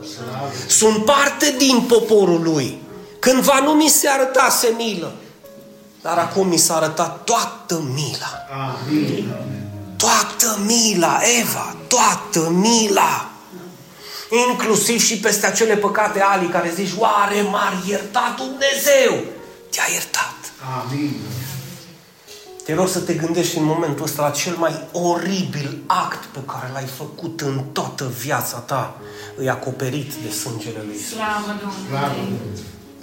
[0.67, 2.81] Sunt parte din poporul lui.
[3.19, 5.11] Cândva nu mi se arătase milă,
[6.03, 8.31] dar acum mi s-a arătat toată mila.
[8.67, 9.33] Amin
[10.03, 13.29] toată mila, Eva, toată mila.
[14.49, 19.23] Inclusiv și peste acele păcate ali care zici, oare m-ar ierta Dumnezeu?
[19.69, 20.35] Te-a iertat.
[20.81, 21.15] Amin.
[22.63, 26.69] Te rog să te gândești în momentul ăsta la cel mai oribil act pe care
[26.73, 28.97] l-ai făcut în toată viața ta.
[29.37, 31.09] Îi acoperit de sângele lui Isus.
[31.09, 32.39] Slavă Domnului!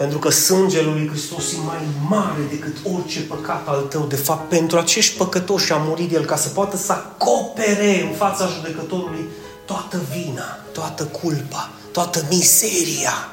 [0.01, 4.07] Pentru că sângele lui Hristos e mai mare decât orice păcat al tău.
[4.09, 8.49] De fapt, pentru acești păcătoși a murit El ca să poată să acopere în fața
[8.55, 9.29] judecătorului
[9.65, 13.29] toată vina, toată culpa, toată mizeria,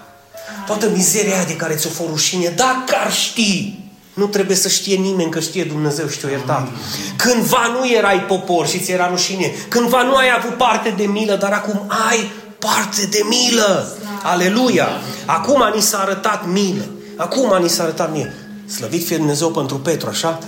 [0.66, 3.80] toată mizeria aia de care ți-o fă rușine, dacă ar ști,
[4.14, 6.68] nu trebuie să știe nimeni că știe Dumnezeu și te-o iertat.
[7.16, 9.52] Cândva nu erai popor și ți era rușine.
[9.68, 13.98] Cândva nu ai avut parte de milă, dar acum ai parte de milă.
[14.24, 14.88] Aleluia!
[15.26, 16.86] Acum ni s-a arătat milă.
[17.16, 18.32] Acum ni s-a arătat milă.
[18.76, 20.40] Slăvit fie Dumnezeu pentru Petru, așa?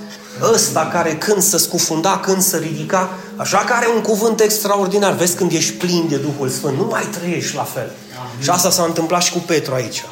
[0.54, 5.14] Ăsta care când să scufunda, când să ridica, așa că are un cuvânt extraordinar.
[5.14, 7.92] Vezi când ești plin de Duhul Sfânt, nu mai trăiești la fel.
[8.20, 8.44] Amin.
[8.44, 10.04] Și asta s-a întâmplat și cu Petru aici.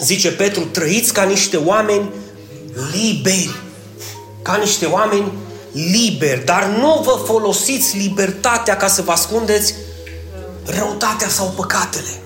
[0.00, 2.10] Zice Petru, trăiți ca niște oameni
[2.92, 3.60] liberi.
[4.42, 5.32] Ca niște oameni
[5.72, 6.44] liberi.
[6.44, 9.74] Dar nu vă folosiți libertatea ca să vă ascundeți
[10.66, 12.22] răutatea sau păcatele.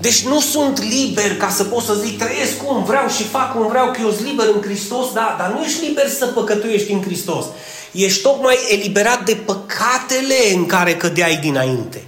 [0.00, 3.68] Deci nu sunt liber ca să pot să zic trăiesc cum vreau și fac cum
[3.68, 7.02] vreau că eu sunt liber în Hristos, da, dar nu ești liber să păcătuiești în
[7.02, 7.44] Hristos.
[7.92, 12.04] Ești tocmai eliberat de păcatele în care cădeai dinainte.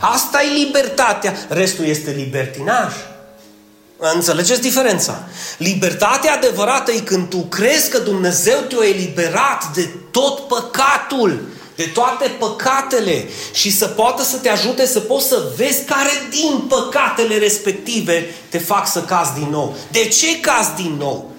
[0.00, 2.92] Asta e libertatea, restul este libertinaj.
[4.14, 5.22] Înțelegeți diferența?
[5.56, 11.40] Libertatea adevărată e când tu crezi că Dumnezeu te-a eliberat de tot păcatul
[11.76, 16.64] de toate păcatele și să poată să te ajute să poți să vezi care din
[16.68, 19.76] păcatele respective te fac să cazi din nou.
[19.90, 21.30] De ce cazi din nou?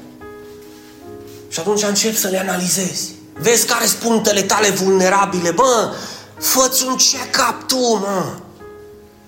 [1.50, 3.14] Și atunci începi să le analizezi.
[3.34, 5.52] Vezi care sunt punctele tale vulnerabile.
[5.52, 5.94] Bă,
[6.40, 8.26] fă-ți un check-up tu, mă.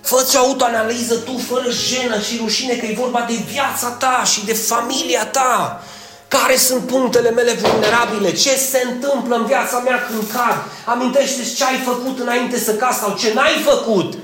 [0.01, 4.45] Fă-ți o autoanaliză tu fără jenă și rușine că e vorba de viața ta și
[4.45, 5.83] de familia ta.
[6.27, 8.31] Care sunt punctele mele vulnerabile?
[8.31, 10.57] Ce se întâmplă în viața mea când cad?
[10.85, 14.17] Amintește-ți ce ai făcut înainte să cazi sau ce n-ai făcut.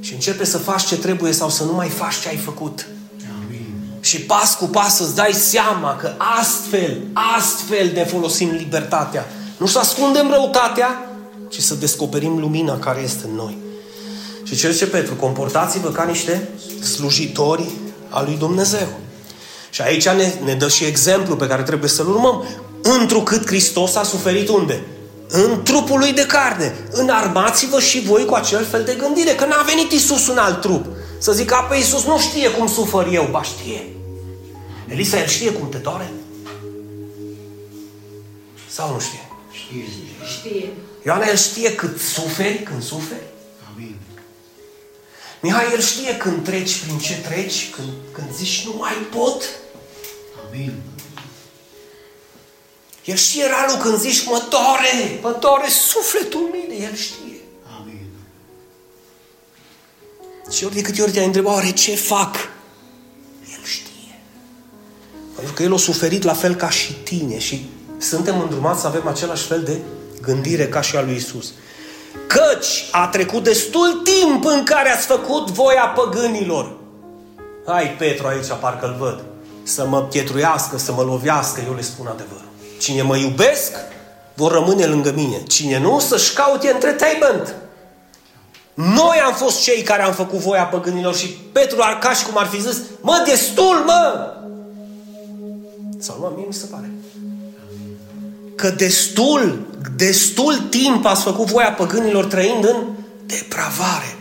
[0.00, 2.86] Și începe să faci ce trebuie sau să nu mai faci ce ai făcut.
[3.44, 3.74] Amin.
[4.00, 7.00] Și pas cu pas să-ți dai seama că astfel,
[7.36, 9.26] astfel ne folosim libertatea.
[9.56, 11.10] Nu să ascundem răutatea,
[11.48, 13.56] ci să descoperim lumina care este în noi.
[14.44, 15.14] Și ce zice Petru?
[15.14, 16.48] Comportați-vă ca niște
[16.82, 17.70] slujitori
[18.08, 18.88] al lui Dumnezeu.
[19.70, 22.44] Și aici ne, ne dă și exemplu pe care trebuie să-l urmăm.
[22.82, 24.82] Întrucât Hristos a suferit unde?
[25.28, 26.74] În trupul lui de carne.
[26.90, 29.34] Înarmați-vă și voi cu acel fel de gândire.
[29.34, 30.84] Că n-a venit Isus în alt trup.
[31.18, 33.28] Să zic, pe Isus nu știe cum sufăr eu.
[33.30, 33.86] Ba știe.
[34.88, 36.12] Elisa, el știe cum te doare?
[38.70, 39.28] Sau nu știe?
[39.52, 39.84] Știe.
[40.38, 40.72] Știe.
[41.04, 43.29] Ioana, el știe cât suferi când suferi?
[45.42, 45.54] Amin.
[45.54, 49.42] Mihai, el știe când treci prin ce treci, când, când zici nu mai pot.
[50.46, 50.72] Amin.
[53.04, 57.40] El știe ralul când zici mă dore, mă dore sufletul mine, el știe.
[57.80, 58.06] Amin.
[60.50, 62.36] Și ori de câte ori te-ai întrebat, oare ce fac?
[63.42, 64.20] El știe.
[65.34, 69.06] Pentru că el a suferit la fel ca și tine și suntem îndrumați să avem
[69.06, 69.78] același fel de
[70.20, 71.52] gândire ca și a lui Isus.
[72.26, 76.72] Căci a trecut destul timp în care ați făcut voia păgânilor.
[77.66, 79.22] Hai, Petru, aici parcă-l văd.
[79.62, 82.48] Să mă pietruiască, să mă lovească, eu le spun adevărul.
[82.78, 83.72] Cine mă iubesc,
[84.34, 85.42] vor rămâne lângă mine.
[85.42, 87.54] Cine nu, să-și caute entertainment.
[88.74, 92.46] Noi am fost cei care am făcut voia păgânilor și Petru, ca și cum ar
[92.46, 94.34] fi zis, mă, destul, mă!
[95.98, 96.90] Sau nu, mie mi se pare
[98.60, 99.66] că destul,
[100.06, 102.76] destul timp ați făcut voia păgânilor trăind în
[103.26, 104.18] depravare.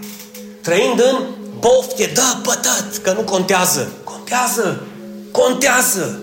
[0.62, 1.26] Trăind în
[1.60, 3.92] pofte, dă pătăt, că nu contează.
[4.04, 4.84] Contează,
[5.32, 6.20] contează.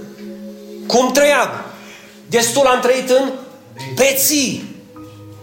[0.86, 1.48] Cum trăiam?
[2.26, 3.32] Destul am trăit în
[3.94, 4.74] beții.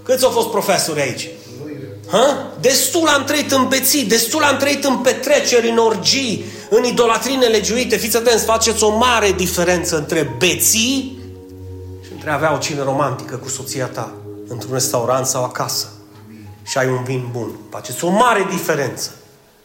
[0.04, 1.30] Câți au fost profesori aici?
[2.12, 2.52] Ha?
[2.62, 7.98] Destul am trăit în beții, destul am trăit în petreceri, în orgii, în idolatrii nelegiuite.
[7.98, 11.23] Fiți atenți, faceți o mare diferență între beții
[12.24, 14.14] între avea o cină romantică cu soția ta
[14.48, 15.88] într-un restaurant sau acasă
[16.64, 17.60] și ai un vin bun.
[17.70, 19.12] Faceți o mare diferență.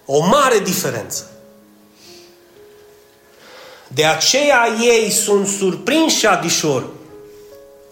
[0.07, 1.31] O mare diferență.
[3.88, 6.87] De aceea ei sunt surprinși adișor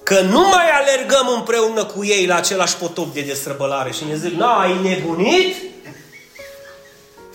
[0.02, 4.32] că nu mai alergăm împreună cu ei la același potop de destrăbălare și ne zic,
[4.32, 5.56] na, ai nebunit?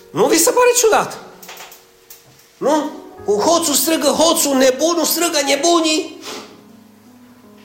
[0.10, 1.18] Nu vi se pare ciudat?
[2.58, 2.92] Nu?
[3.26, 6.20] Un hoțul strigă hoțul, nebunul strigă nebunii.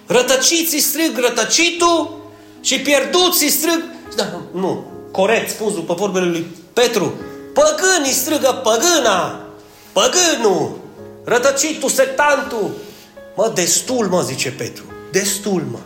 [0.07, 2.21] Rătăciții strâng rătăcitul
[2.61, 3.83] și pierduții strâng...
[4.17, 7.13] Da, nu, corect spus după vorbele lui Petru.
[7.55, 9.41] Păgânii strigă păgâna,
[9.93, 10.77] păgânul,
[11.25, 12.71] rătăcitul, sectantul.
[13.37, 15.79] Mă, destul, mă, zice Petru, destul, mă.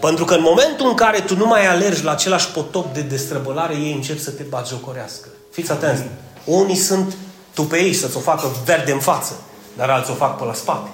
[0.00, 3.74] Pentru că în momentul în care tu nu mai alergi la același potop de destrăbălare,
[3.74, 5.28] ei încep să te bagiocorească.
[5.50, 6.02] Fiți atenți.
[6.44, 7.16] Unii sunt
[7.54, 9.40] tu pe ei să-ți o facă verde în față,
[9.76, 10.90] dar alții o fac pe la spate.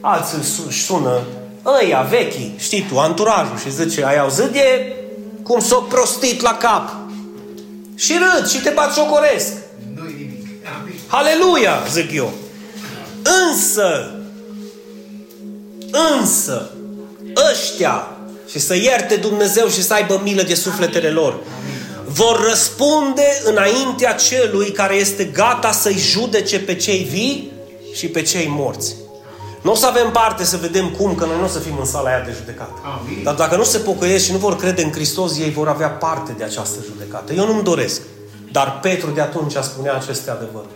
[0.00, 1.20] Alții își sună
[1.66, 4.92] ăia vechi, știi tu, anturajul și zice, ai auzit de
[5.42, 6.94] cum s-o prostit la cap?
[7.94, 9.52] Și râd și te bat șocoresc.
[9.94, 10.66] Nu-i nimic.
[10.80, 10.94] Amin.
[11.06, 12.32] Aleluia, zic eu.
[13.50, 14.14] Însă,
[16.20, 16.70] însă,
[17.50, 18.08] ăștia,
[18.50, 21.40] și să ierte Dumnezeu și să aibă milă de sufletele lor,
[22.06, 27.52] vor răspunde înaintea celui care este gata să-i judece pe cei vii
[27.94, 28.94] și pe cei morți.
[29.64, 31.84] Nu o să avem parte să vedem cum, că noi nu o să fim în
[31.84, 32.72] sala aia de judecată.
[32.82, 33.22] Amin.
[33.22, 36.32] Dar dacă nu se pocăiesc și nu vor crede în Hristos, ei vor avea parte
[36.38, 37.32] de această judecată.
[37.32, 38.00] Eu nu-mi doresc.
[38.52, 40.74] Dar Petru de atunci spunea aceste adevăruri.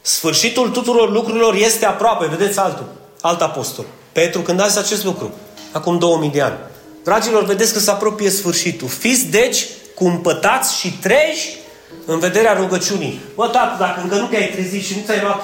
[0.00, 2.26] Sfârșitul tuturor lucrurilor este aproape.
[2.26, 2.86] Vedeți altul,
[3.20, 3.84] alt apostol.
[4.12, 5.30] Petru când a zis acest lucru,
[5.72, 6.58] acum 2000 de ani.
[7.04, 8.88] Dragilor, vedeți că se apropie sfârșitul.
[8.88, 11.58] Fiți deci cumpătați și treji
[12.06, 13.20] în vederea rugăciunii.
[13.34, 15.42] Bă, tată, dacă încă nu te-ai trezit și nu ți-ai luat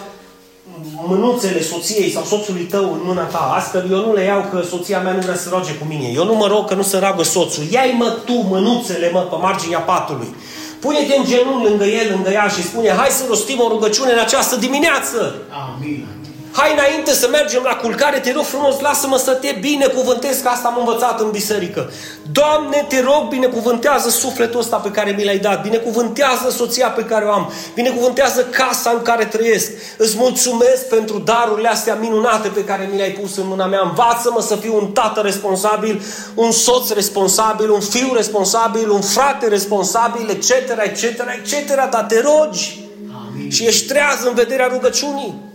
[1.07, 5.01] mânuțele soției sau soțului tău în mâna ta, astfel eu nu le iau că soția
[5.01, 6.09] mea nu vrea să roage cu mine.
[6.15, 7.65] Eu nu mă rog că nu se roagă soțul.
[7.71, 10.35] Ia-i mă tu mânuțele mă pe marginea patului.
[10.81, 14.19] Pune-te în genunchi lângă el, lângă ea și spune, hai să rostim o rugăciune în
[14.19, 15.35] această dimineață.
[15.49, 16.07] Amin.
[16.57, 20.69] Hai înainte să mergem la culcare, te rog frumos, lasă-mă să te binecuvântez, că asta
[20.69, 21.91] am învățat în biserică.
[22.33, 27.25] Doamne, te rog, binecuvântează sufletul ăsta pe care mi l-ai dat, binecuvântează soția pe care
[27.25, 29.71] o am, binecuvântează casa în care trăiesc.
[29.97, 33.81] Îți mulțumesc pentru darurile astea minunate pe care mi le-ai pus în mâna mea.
[33.85, 36.03] Învață-mă să fiu un tată responsabil,
[36.35, 40.51] un soț responsabil, un fiu responsabil, un frate responsabil, etc.,
[40.85, 42.81] etc., etc., dar te rogi
[43.27, 43.51] Amin.
[43.51, 45.53] și ești treaz în vederea rugăciunii.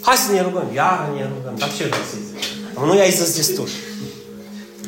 [0.00, 0.68] Hai să ne rugăm.
[0.74, 1.54] Iar ne rugăm.
[1.56, 2.84] Dar ce vrei să zic?
[2.84, 3.68] Nu i-ai zis destul.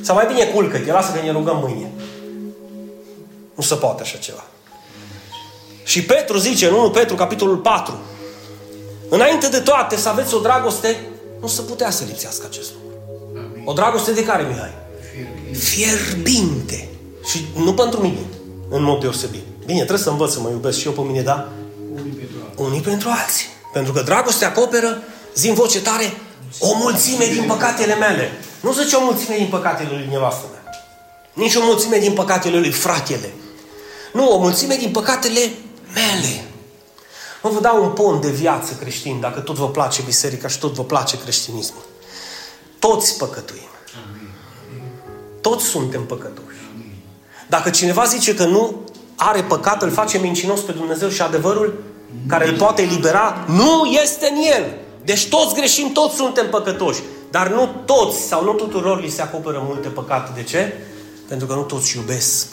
[0.01, 1.91] Sau mai bine culcă-te, lasă că ne rugăm mâine.
[3.55, 4.45] Nu se poate așa ceva.
[5.85, 7.95] Și Petru zice, în 1 Petru, capitolul 4,
[9.09, 10.97] înainte de toate să aveți o dragoste,
[11.41, 12.99] nu se putea să lipsească acest lucru.
[13.37, 13.63] Amin.
[13.65, 14.75] O dragoste de care, Mihai?
[15.53, 15.59] Fierbinte.
[15.59, 16.89] Fierbinte.
[17.31, 18.19] Și nu pentru mine,
[18.69, 19.43] în mod deosebit.
[19.67, 21.49] Bine, trebuie să învăț să mă iubesc și eu pe mine, da?
[21.95, 22.65] Unii pentru alții.
[22.65, 23.47] unii pentru alții.
[23.73, 25.03] Pentru că dragostea acoperă,
[25.35, 26.17] zi în voce tare,
[26.59, 28.33] o mulțime din păcatele mele.
[28.61, 30.75] Nu zice o mulțime din păcatele lui nevastă mea.
[31.33, 33.33] Nici o mulțime din păcatele lui fratele.
[34.13, 35.41] Nu, o mulțime din păcatele
[35.95, 36.45] mele.
[37.43, 40.75] Mă vă dau un pont de viață creștin, dacă tot vă place biserica și tot
[40.75, 41.83] vă place creștinismul.
[42.79, 43.69] Toți păcătuim.
[45.41, 46.57] Toți suntem păcătoși.
[47.49, 48.85] Dacă cineva zice că nu
[49.17, 51.83] are păcat, îl face mincinos pe Dumnezeu și adevărul
[52.27, 54.75] care îl poate elibera, nu este în el.
[55.05, 57.01] Deci toți greșim, toți suntem păcătoși.
[57.31, 60.31] Dar nu toți sau nu tuturor li se acoperă multe păcate.
[60.35, 60.73] De ce?
[61.29, 62.47] Pentru că nu toți iubesc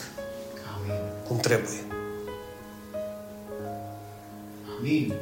[0.80, 1.02] Amin.
[1.28, 1.86] cum trebuie.
[4.80, 5.14] Amin.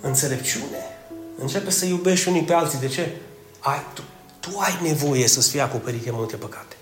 [0.00, 0.98] Înțelepciune.
[1.38, 2.78] Începe să iubești unii pe alții.
[2.78, 3.16] De ce?
[3.60, 4.02] Ai, tu,
[4.40, 6.76] tu ai nevoie să-ți fie acoperite multe păcate.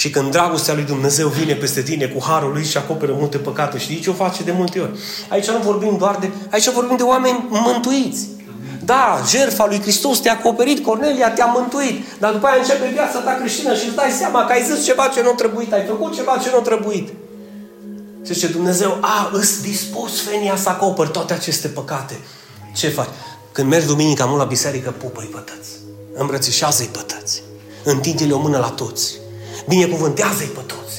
[0.00, 3.78] Și când dragostea lui Dumnezeu vine peste tine cu harul lui și acoperă multe păcate,
[3.78, 4.98] știi ce o face de multe ori?
[5.28, 6.30] Aici nu vorbim doar de...
[6.50, 8.28] Aici vorbim de oameni mântuiți.
[8.84, 13.30] Da, jertfa lui Hristos te-a acoperit, Cornelia te-a mântuit, dar după aia începe viața ta
[13.30, 16.14] creștină și îți dai seama că ai zis ceva ce nu a trebuit, ai făcut
[16.14, 17.08] ceva ce nu a trebuit.
[18.26, 22.18] Și zice Dumnezeu, a, îți dispus Fenia să acopăr toate aceste păcate.
[22.76, 23.08] Ce faci?
[23.52, 25.70] Când mergi duminica mult la biserică, pupă-i pătăți.
[26.14, 27.42] Îmbrățișează-i pătăți.
[27.84, 29.20] Întinde-le o mână la toți.
[29.68, 30.96] Binecuvântează-i pe toți.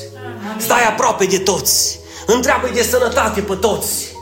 [0.58, 2.00] Stai aproape de toți.
[2.26, 4.16] Întreabă-i de sănătate pe toți.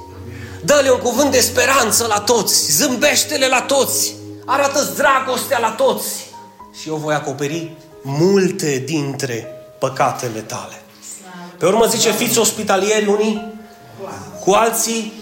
[0.64, 2.72] Dă-le un cuvânt de speranță la toți.
[2.72, 4.16] Zâmbește-le la toți.
[4.46, 6.28] Arată-ți dragostea la toți.
[6.82, 9.48] Și eu voi acoperi multe dintre
[9.80, 10.82] păcatele tale.
[11.58, 13.54] Pe urmă zice, fiți ospitalieri unii
[14.44, 15.14] cu alții.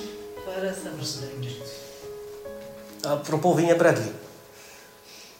[0.45, 1.71] Fără să vă strângeți.
[3.03, 4.11] Apropo, vine Bradley.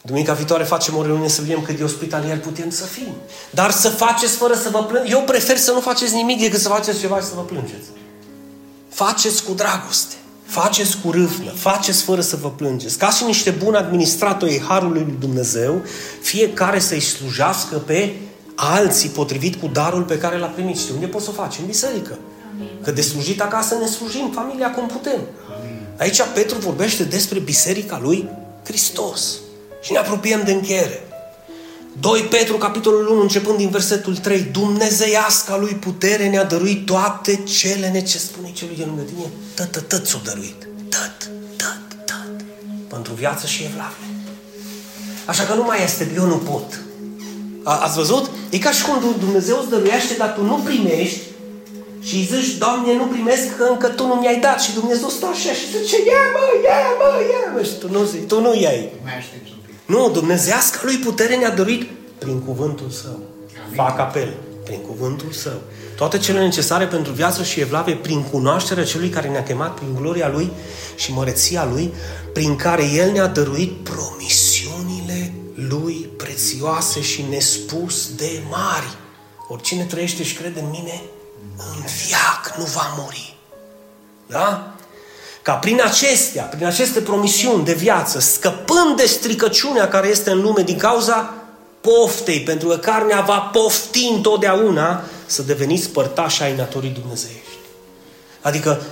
[0.02, 3.14] Duminica viitoare facem o reuniune să vedem cât de ospitalieri putem să fim.
[3.50, 5.12] Dar să faceți fără să vă plângeți.
[5.12, 7.88] Eu prefer să nu faceți nimic decât să faceți ceva și să vă plângeți.
[8.88, 10.14] Faceți cu dragoste.
[10.44, 11.50] Faceți cu râvnă.
[11.50, 12.98] Faceți fără să vă plângeți.
[12.98, 15.82] Ca și niște buni administratori ai Harului lui Dumnezeu,
[16.22, 18.14] fiecare să-i slujească pe
[18.54, 20.78] alții potrivit cu darul pe care l-a primit.
[20.78, 21.58] Știi unde poți să o faci?
[21.58, 22.18] În biserică.
[22.82, 25.20] Că de slujit acasă ne slujim familia cum putem.
[25.98, 28.28] Aici Petru vorbește despre biserica lui
[28.64, 29.38] Hristos.
[29.80, 31.02] Și ne apropiem de încheiere.
[32.00, 34.40] 2 Petru, capitolul 1, începând din versetul 3.
[34.40, 38.24] Dumnezeiasca lui putere ne-a dăruit toate cele necesare.
[38.32, 40.68] Spune celui de lângă tine, tăt, tăt, tăt s-o dăruit.
[40.88, 42.44] Tăt, tăt, tăt.
[42.88, 44.06] Pentru viață și evlavie.
[45.24, 46.80] Așa că nu mai este, eu nu pot.
[47.62, 48.30] A, ați văzut?
[48.50, 51.20] E ca și cum Dumnezeu îți dăruiește, dar tu nu primești
[52.00, 54.60] și îi zici, Doamne, nu primesc că încă Tu nu mi-ai dat.
[54.60, 57.62] Și Dumnezeu stă așa și zice, ia mă, ia mă, ia mă.
[57.62, 58.92] Și tu nu, zici, tu nu iei.
[59.04, 59.57] Mai aștepți un pic.
[59.88, 63.18] Nu, Dumnezească lui putere ne-a dorit prin cuvântul Său.
[63.64, 63.76] Amin.
[63.76, 64.36] Fac apel.
[64.64, 65.60] Prin cuvântul Său.
[65.96, 70.28] Toate cele necesare pentru viață și evlavie prin cunoașterea Celui care ne-a chemat, prin gloria
[70.28, 70.50] Lui
[70.96, 71.92] și măreția Lui,
[72.32, 78.96] prin care El ne-a dăruit promisiunile Lui prețioase și nespus de mari.
[79.48, 81.02] Oricine trăiește și crede în mine,
[81.56, 83.36] în viac nu va muri.
[84.26, 84.74] Da?
[85.48, 90.62] Ca prin acestea, prin aceste promisiuni de viață, scăpând de stricăciunea care este în lume
[90.62, 91.34] din cauza
[91.80, 97.56] poftei, pentru că carnea va pofti întotdeauna să deveniți părtași ai naturii dumnezeiești.
[98.40, 98.82] Adică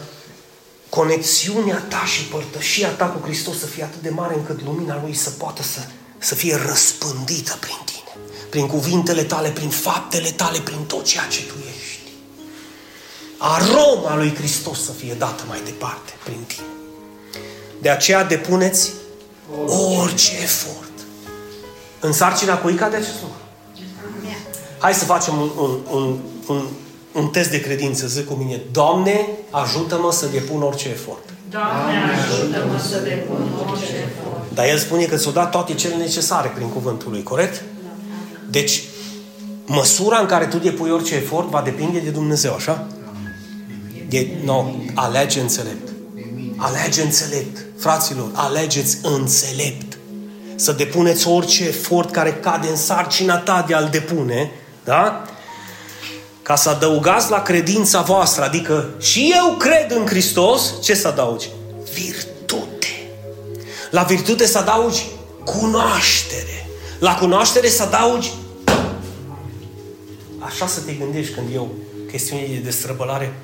[0.89, 5.15] conexiunea ta și părtășia ta cu Hristos să fie atât de mare încât lumina Lui
[5.15, 5.81] să poată să,
[6.19, 8.27] să fie răspândită prin tine.
[8.51, 11.66] Prin cuvintele tale, prin faptele tale, prin tot ceea ce tu ești.
[13.39, 16.67] Aroma lui Hristos să fie dată mai departe prin tine.
[17.81, 18.91] De aceea depuneți
[20.01, 20.91] orice efort.
[22.01, 23.37] În sarcina cui cade acest lucru?
[24.79, 26.67] Hai să facem un, un, un, un,
[27.13, 28.61] un test de credință, zic cu mine.
[28.73, 31.29] Doamne, ajută-mă să depun orice efort.
[31.51, 34.55] Doamne, ajută-mă să depun orice efort.
[34.55, 37.63] Dar El spune că ți-o dat toate cele necesare prin cuvântul Lui, corect?
[38.51, 38.83] Deci,
[39.65, 42.87] măsura în care tu depui orice efort va depinde de Dumnezeu, așa?
[44.09, 45.89] De, no, alege înțelept.
[46.57, 47.65] Alege înțelept.
[47.79, 49.99] Fraților, alegeți înțelept.
[50.55, 54.51] Să depuneți orice efort care cade în sarcina ta de a-l depune,
[54.85, 55.23] da?
[56.43, 61.49] Ca să adăugați la credința voastră, adică și eu cred în Hristos, ce să adaugi?
[61.93, 63.11] Virtute.
[63.91, 65.07] La virtute să adaugi
[65.45, 66.69] cunoaștere.
[66.99, 68.33] La cunoaștere să adaugi
[70.39, 71.75] așa să te gândești când eu
[72.11, 73.35] chestiune de destrăbălare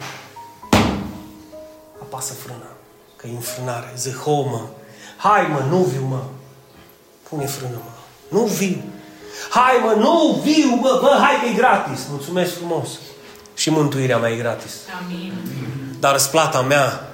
[2.13, 2.71] apasă frâna.
[3.17, 3.93] Că e înfrânare.
[3.97, 4.61] Zic, ho, mă.
[5.17, 6.23] Hai, mă, nu viu, mă.
[7.29, 7.91] Pune frână, mă.
[8.29, 8.83] Nu viu.
[9.51, 12.01] Hai, mă, nu viu, bă, bă, hai că e gratis.
[12.11, 12.89] Mulțumesc frumos.
[13.55, 14.73] Și mântuirea mea e gratis.
[15.05, 15.33] Amin.
[16.01, 17.09] Dar răsplata mea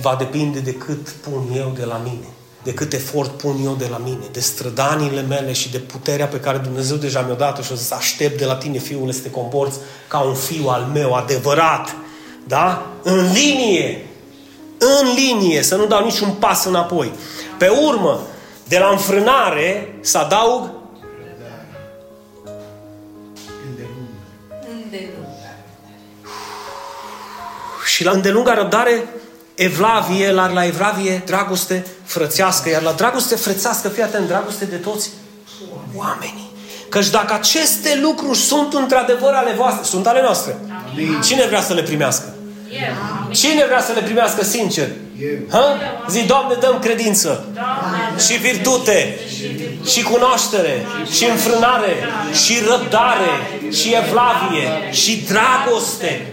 [0.00, 2.28] va depinde de cât pun eu de la mine,
[2.62, 6.40] de cât efort pun eu de la mine, de strădanile mele și de puterea pe
[6.40, 9.30] care Dumnezeu deja mi-a dat-o și o să aștept de la tine, fiule, să te
[9.30, 9.78] comporți
[10.08, 11.94] ca un fiu al meu, adevărat,
[12.46, 12.86] da?
[13.02, 14.06] În linie,
[14.78, 17.12] în linie, să nu dau niciun pas înapoi.
[17.58, 18.20] Pe urmă,
[18.68, 20.70] de la înfrânare să adaug
[24.84, 25.26] Îndelung.
[27.84, 29.08] și la îndelunga răbdare
[29.54, 35.10] evlavie, la, la evlavie dragoste frățească, iar la dragoste frățească, fii atent, dragoste de toți
[35.94, 36.52] oamenii.
[36.88, 40.56] Căci dacă aceste lucruri sunt într-adevăr ale voastre, sunt ale noastre,
[40.92, 41.20] Amin.
[41.20, 42.34] cine vrea să le primească?
[42.70, 42.80] Eu.
[43.20, 43.32] Amin.
[43.32, 44.88] Cine vrea să le primească sincer?
[45.20, 45.38] Eu.
[45.50, 45.76] Ha?
[46.08, 49.18] Zi, Doamne, dăm credință Doamne, și virtute
[49.86, 51.94] și cunoaștere și înfrânare
[52.44, 53.32] și răbdare
[53.70, 56.28] și evlavie și dragoste.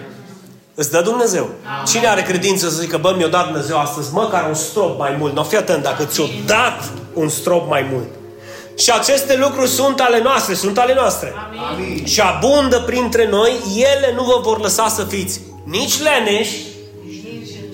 [0.76, 1.50] Îți dă Dumnezeu.
[1.88, 5.36] Cine are credință să zică, bă, mi-a dat Dumnezeu astăzi măcar un strop mai mult.
[5.36, 8.08] Nu, fii atent, dacă ți-a dat un strop mai mult.
[8.78, 11.34] Și aceste lucruri sunt ale noastre, sunt ale noastre.
[11.72, 12.06] Amin.
[12.06, 16.66] Și abundă printre noi, ele nu vă vor lăsa să fiți nici leneși,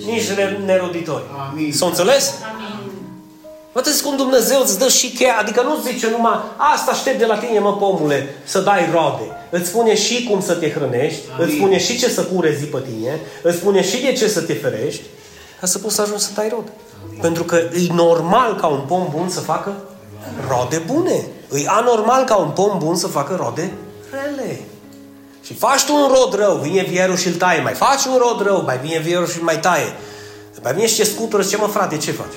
[0.06, 1.24] nici ne- neroditori.
[1.52, 1.74] Amin.
[1.74, 2.34] S-o înțeles?
[2.54, 2.92] Amin.
[3.74, 6.40] Vedeți cum Dumnezeu îți dă și cheia, adică nu zice numai
[6.76, 9.24] asta aștept de la tine, mă, pomule, să dai roade.
[9.50, 11.48] Îți spune și cum să te hrănești, Amin.
[11.48, 14.54] îți spune și ce să curezi pe tine, îți spune și de ce să te
[14.54, 15.02] ferești,
[15.60, 16.72] ca să poți să ajungi să dai rod.
[17.22, 19.76] Pentru că e normal ca un pom bun să facă
[20.50, 21.26] rode bune.
[21.54, 23.72] E anormal ca un pom bun să facă rode
[24.12, 24.60] rele.
[25.48, 27.62] Și faci tu un rod rău, vine vierul și îl taie.
[27.62, 29.96] Mai faci un rod rău, mai vine vierul și îl mai taie.
[30.64, 32.34] Mai vine și ce scutură și ce mă frate, ce faci?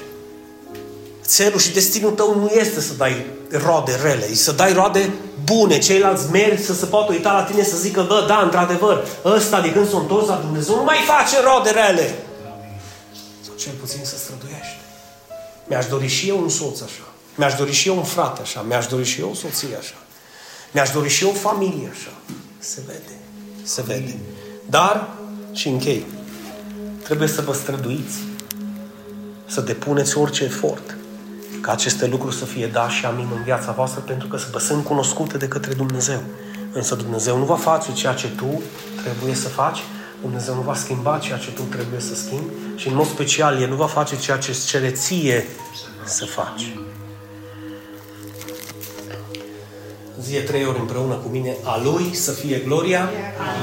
[1.25, 5.11] Țelul și destinul tău nu este să dai roade rele, e să dai roade
[5.45, 5.79] bune.
[5.79, 9.73] Ceilalți merg să se poată uita la tine să zică, bă, da, într-adevăr, ăsta de
[9.73, 12.15] când s-a întors la Dumnezeu nu mai face roade rele.
[13.47, 14.81] Sau cel puțin să străduiește.
[15.67, 17.07] Mi-aș dori și eu un soț așa.
[17.35, 18.65] Mi-aș dori și eu un frate așa.
[18.69, 19.95] Mi-aș dori și eu o soție așa.
[20.71, 22.11] Mi-aș dori și eu o familie așa.
[22.61, 23.19] Se vede.
[23.63, 24.19] Se vede.
[24.67, 25.09] Dar,
[25.53, 26.07] și închei,
[27.03, 28.19] trebuie să vă străduiți
[29.47, 30.97] să depuneți orice efort
[31.61, 34.85] ca aceste lucruri să fie da și amin în viața voastră pentru că vă sunt
[34.85, 36.23] cunoscute de către Dumnezeu.
[36.73, 38.63] Însă Dumnezeu nu va face ceea ce tu
[39.03, 39.79] trebuie să faci,
[40.21, 43.69] Dumnezeu nu va schimba ceea ce tu trebuie să schimbi și în mod special El
[43.69, 45.47] nu va face ceea ce îți cere ție
[46.05, 46.77] să faci.
[50.23, 53.11] Zie trei ori împreună cu mine, a Lui să fie gloria,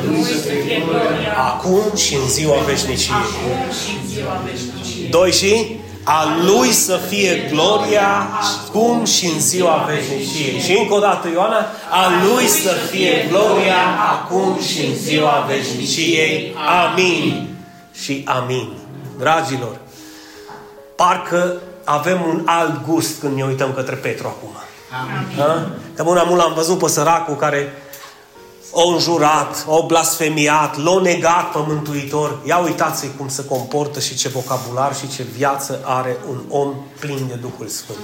[0.06, 3.14] Lui să fie gloria acum și în ziua veșniciei.
[3.14, 5.10] acum și în ziua veșniciei.
[5.10, 5.80] Doi și
[6.10, 8.28] A Lui să fie gloria
[8.72, 10.60] cum și în ziua veșniciei.
[10.60, 13.82] Și încă o dată, Ioana, a Lui să fie gloria
[14.12, 16.56] acum și în ziua veșniciei.
[16.84, 17.48] Amin.
[17.92, 18.74] Și amin.
[19.20, 19.78] Dragilor,
[20.96, 24.56] parcă avem un alt gust când ne uităm către Petru acum.
[24.92, 25.68] Amin.
[25.96, 27.74] Că mult mult am văzut pe săracul care
[28.72, 32.40] o înjurat, o blasfemiat, l-o negat pe Mântuitor.
[32.46, 37.26] Ia uitați cum se comportă și ce vocabular și ce viață are un om plin
[37.28, 37.98] de Duhul Sfânt.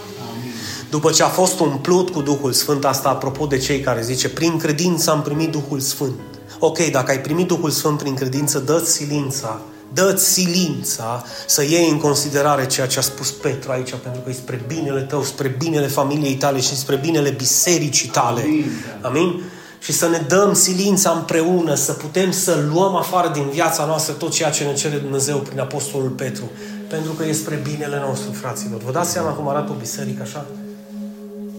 [0.90, 4.58] După ce a fost umplut cu Duhul Sfânt, asta apropo de cei care zice, prin
[4.58, 6.20] credință am primit Duhul Sfânt.
[6.60, 9.60] Ok, dacă ai primit Duhul Sfânt prin credință, dă-ți silința,
[9.94, 14.34] dă-ți silința să iei în considerare ceea ce a spus Petru aici, pentru că e
[14.34, 18.42] spre binele tău, spre binele familiei tale și spre binele bisericii tale.
[18.42, 18.72] Amin?
[19.02, 19.42] Amin?
[19.84, 24.32] și să ne dăm silința împreună, să putem să luăm afară din viața noastră tot
[24.32, 26.44] ceea ce ne cere Dumnezeu prin Apostolul Petru.
[26.90, 28.82] Pentru că e spre binele nostru, fraților.
[28.86, 30.46] Vă dați seama cum arată o biserică așa?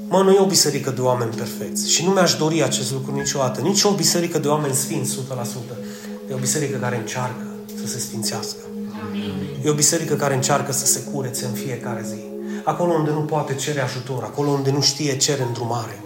[0.09, 1.91] Mă, nu e o biserică de oameni perfecți.
[1.91, 3.61] Și nu mi-aș dori acest lucru niciodată.
[3.61, 5.77] Nici o biserică de oameni sfinți, 100%.
[6.31, 7.54] E o biserică care încearcă
[7.87, 8.59] să se sfințească.
[9.65, 12.23] E o biserică care încearcă să se curețe în fiecare zi.
[12.65, 16.05] Acolo unde nu poate cere ajutor, acolo unde nu știe cere îndrumare.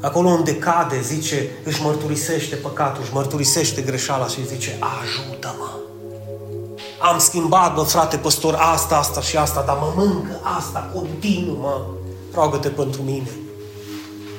[0.00, 5.68] Acolo unde cade, zice, își mărturisește păcatul, își mărturisește greșeala și zice, ajută-mă.
[7.00, 11.80] Am schimbat, bă, frate păstor, asta, asta și asta, dar mă mâncă asta continuu, mă.
[12.34, 13.28] Roagă-te pentru mine.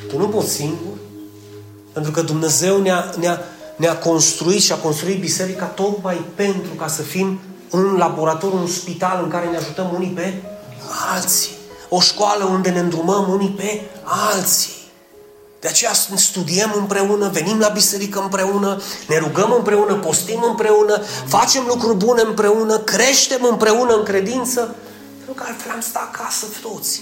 [0.08, 0.98] Tu nu poți singur.
[1.94, 3.40] Pentru că Dumnezeu ne-a, ne-a,
[3.76, 7.40] ne-a construit și a construit biserica tocmai pentru ca să fim
[7.72, 10.34] un laborator, un spital în care ne ajutăm unii pe
[11.14, 11.52] alții.
[11.90, 14.74] O școală unde ne îndrumăm unii pe alții.
[15.60, 21.98] De aceea studiem împreună, venim la biserică împreună, ne rugăm împreună, postim împreună, facem lucruri
[21.98, 24.76] bune împreună, creștem împreună în credință,
[25.16, 27.02] pentru că altfel am stat acasă toți.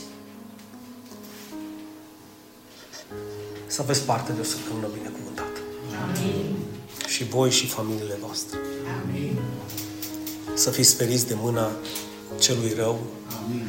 [3.68, 5.60] Să aveți parte de o săptămână binecuvântată.
[6.04, 6.53] Amin.
[7.08, 8.58] Și voi și familiile voastre.
[9.04, 9.40] Amin.
[10.54, 11.72] Să fiți feriți de mâna
[12.40, 13.00] celui rău,
[13.44, 13.68] Amin.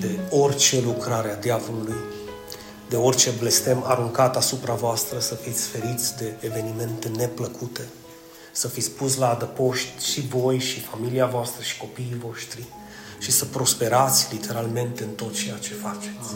[0.00, 1.94] de orice lucrare a diavolului,
[2.88, 7.88] de orice blestem aruncat asupra voastră, să fiți feriți de evenimente neplăcute,
[8.52, 12.64] să fiți pus la adăpoști și voi și familia voastră și copiii voștri
[13.18, 16.34] și să prosperați literalmente în tot ceea ce faceți.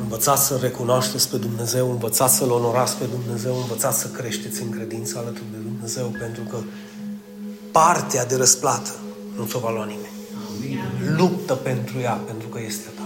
[0.00, 5.18] Învățați să recunoașteți pe Dumnezeu, învățați să-L onorați pe Dumnezeu, învățați să creșteți în credință
[5.18, 6.56] alături de Dumnezeu, pentru că
[7.72, 8.90] partea de răsplată
[9.36, 10.14] nu ți-o va lua nimeni.
[11.16, 13.02] Luptă pentru ea, pentru că este ta.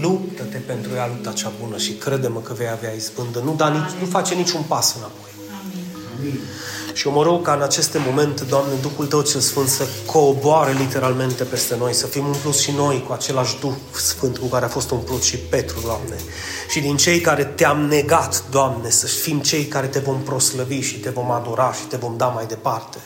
[0.00, 3.40] Luptă-te pentru ea lupta cea bună și crede-mă că vei avea izbândă.
[3.44, 5.30] Nu, da nici, nu face niciun pas înapoi.
[6.18, 6.40] Amin.
[6.92, 10.72] Și eu mă rog ca în aceste momente, Doamne, Duhul Tău cel Sfânt să coboare
[10.72, 14.68] literalmente peste noi, să fim umpluți și noi cu același Duh Sfânt cu care a
[14.68, 16.16] fost umplut și Petru, Doamne.
[16.68, 20.94] Și din cei care te-am negat, Doamne, să fim cei care te vom proslăvi și
[20.94, 22.98] te vom adora și te vom da mai departe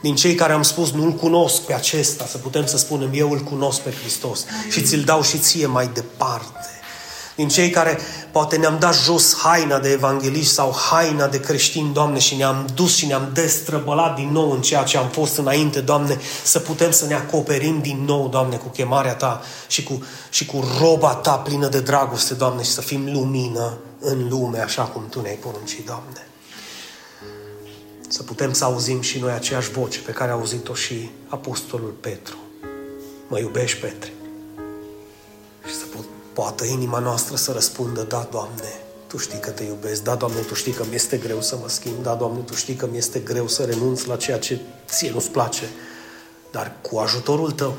[0.00, 3.38] din cei care am spus nu-L cunosc pe acesta, să putem să spunem eu îl
[3.38, 6.68] cunosc pe Hristos și ți-l dau și ție mai departe.
[7.34, 7.98] Din cei care
[8.32, 12.94] poate ne-am dat jos haina de evangeliști sau haina de creștini, Doamne, și ne-am dus
[12.94, 17.06] și ne-am destrăbălat din nou în ceea ce am fost înainte, Doamne, să putem să
[17.06, 21.68] ne acoperim din nou, Doamne, cu chemarea Ta și cu, și cu roba Ta plină
[21.68, 26.24] de dragoste, Doamne, și să fim lumină în lume, așa cum Tu ne-ai poruncit, Doamne
[28.12, 32.36] să putem să auzim și noi aceeași voce pe care a auzit-o și Apostolul Petru.
[33.28, 34.12] Mă iubești, Petre?
[35.66, 36.09] Și să po-
[36.40, 38.72] poată inima noastră să răspundă, da, Doamne,
[39.06, 41.68] Tu știi că te iubesc, da, Doamne, Tu știi că mi este greu să mă
[41.68, 45.10] schimb, da, Doamne, Tu știi că mi este greu să renunț la ceea ce ție
[45.10, 45.68] nu-ți place,
[46.50, 47.74] dar cu ajutorul Tău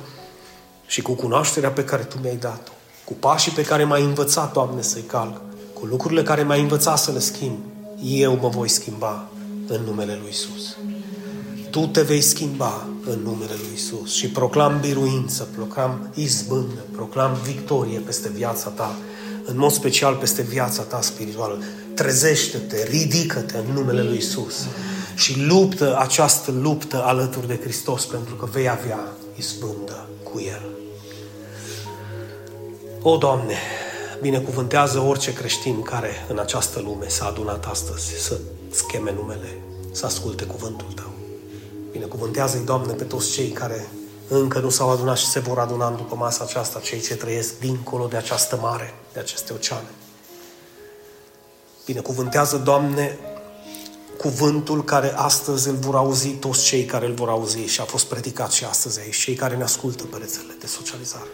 [0.86, 2.72] și cu cunoașterea pe care Tu mi-ai dat-o,
[3.04, 5.42] cu pașii pe care m-ai învățat, Doamne, să-i calc,
[5.74, 7.58] cu lucrurile care m-ai învățat să le schimb,
[8.04, 9.28] eu mă voi schimba
[9.68, 10.78] în numele Lui Isus.
[11.70, 18.00] Tu te vei schimba în numele Lui Isus și proclam biruință, proclam izbândă, proclam victorie
[18.00, 18.96] peste viața ta,
[19.46, 21.64] în mod special peste viața ta spirituală.
[21.94, 24.66] Trezește-te, ridică-te în numele Lui Isus
[25.16, 29.00] și luptă această luptă alături de Hristos pentru că vei avea
[29.36, 30.62] izbândă cu El.
[33.02, 33.56] O, Doamne,
[34.22, 38.40] binecuvântează orice creștin care în această lume s-a adunat astăzi să
[38.70, 41.11] scheme numele, să asculte cuvântul Tău.
[41.92, 43.88] Binecuvântează-i, Doamne, pe toți cei care
[44.28, 48.08] încă nu s-au adunat și se vor aduna după masa aceasta, cei ce trăiesc dincolo
[48.08, 49.88] de această mare, de aceste oceane.
[51.86, 53.20] Binecuvântează, Doamne,
[54.18, 58.06] cuvântul care astăzi îl vor auzi toți cei care îl vor auzi și a fost
[58.06, 61.30] predicat și astăzi aici, cei care ne ascultă pe rețele de socializare.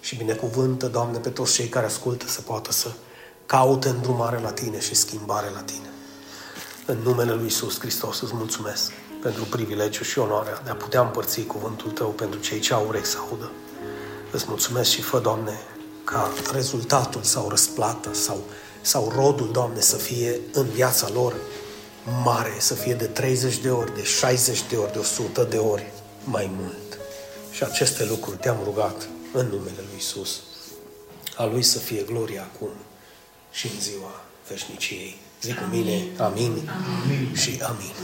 [0.00, 2.90] Și binecuvântă, Doamne, pe toți cei care ascultă să poată să
[3.46, 5.90] caute îndrumare la Tine și schimbare la Tine.
[6.86, 8.92] În numele Lui Iisus Hristos îți mulțumesc
[9.22, 13.06] pentru privilegiul și onoarea de a putea împărți cuvântul Tău pentru cei ce au urechi
[13.06, 13.50] să audă.
[14.30, 15.60] Îți mulțumesc și fă, Doamne,
[16.04, 18.42] ca rezultatul sau răsplata sau,
[18.80, 21.34] sau rodul, Doamne, să fie în viața lor
[22.24, 25.92] mare, să fie de 30 de ori, de 60 de ori, de 100 de ori
[26.24, 26.98] mai mult.
[27.50, 30.40] Și aceste lucruri te-am rugat în numele Lui Isus.
[31.36, 32.70] A Lui să fie gloria acum
[33.50, 35.16] și în ziua veșniciei.
[35.42, 36.70] Zic cu mine, amin,
[37.04, 37.34] amin.
[37.34, 37.94] și amin.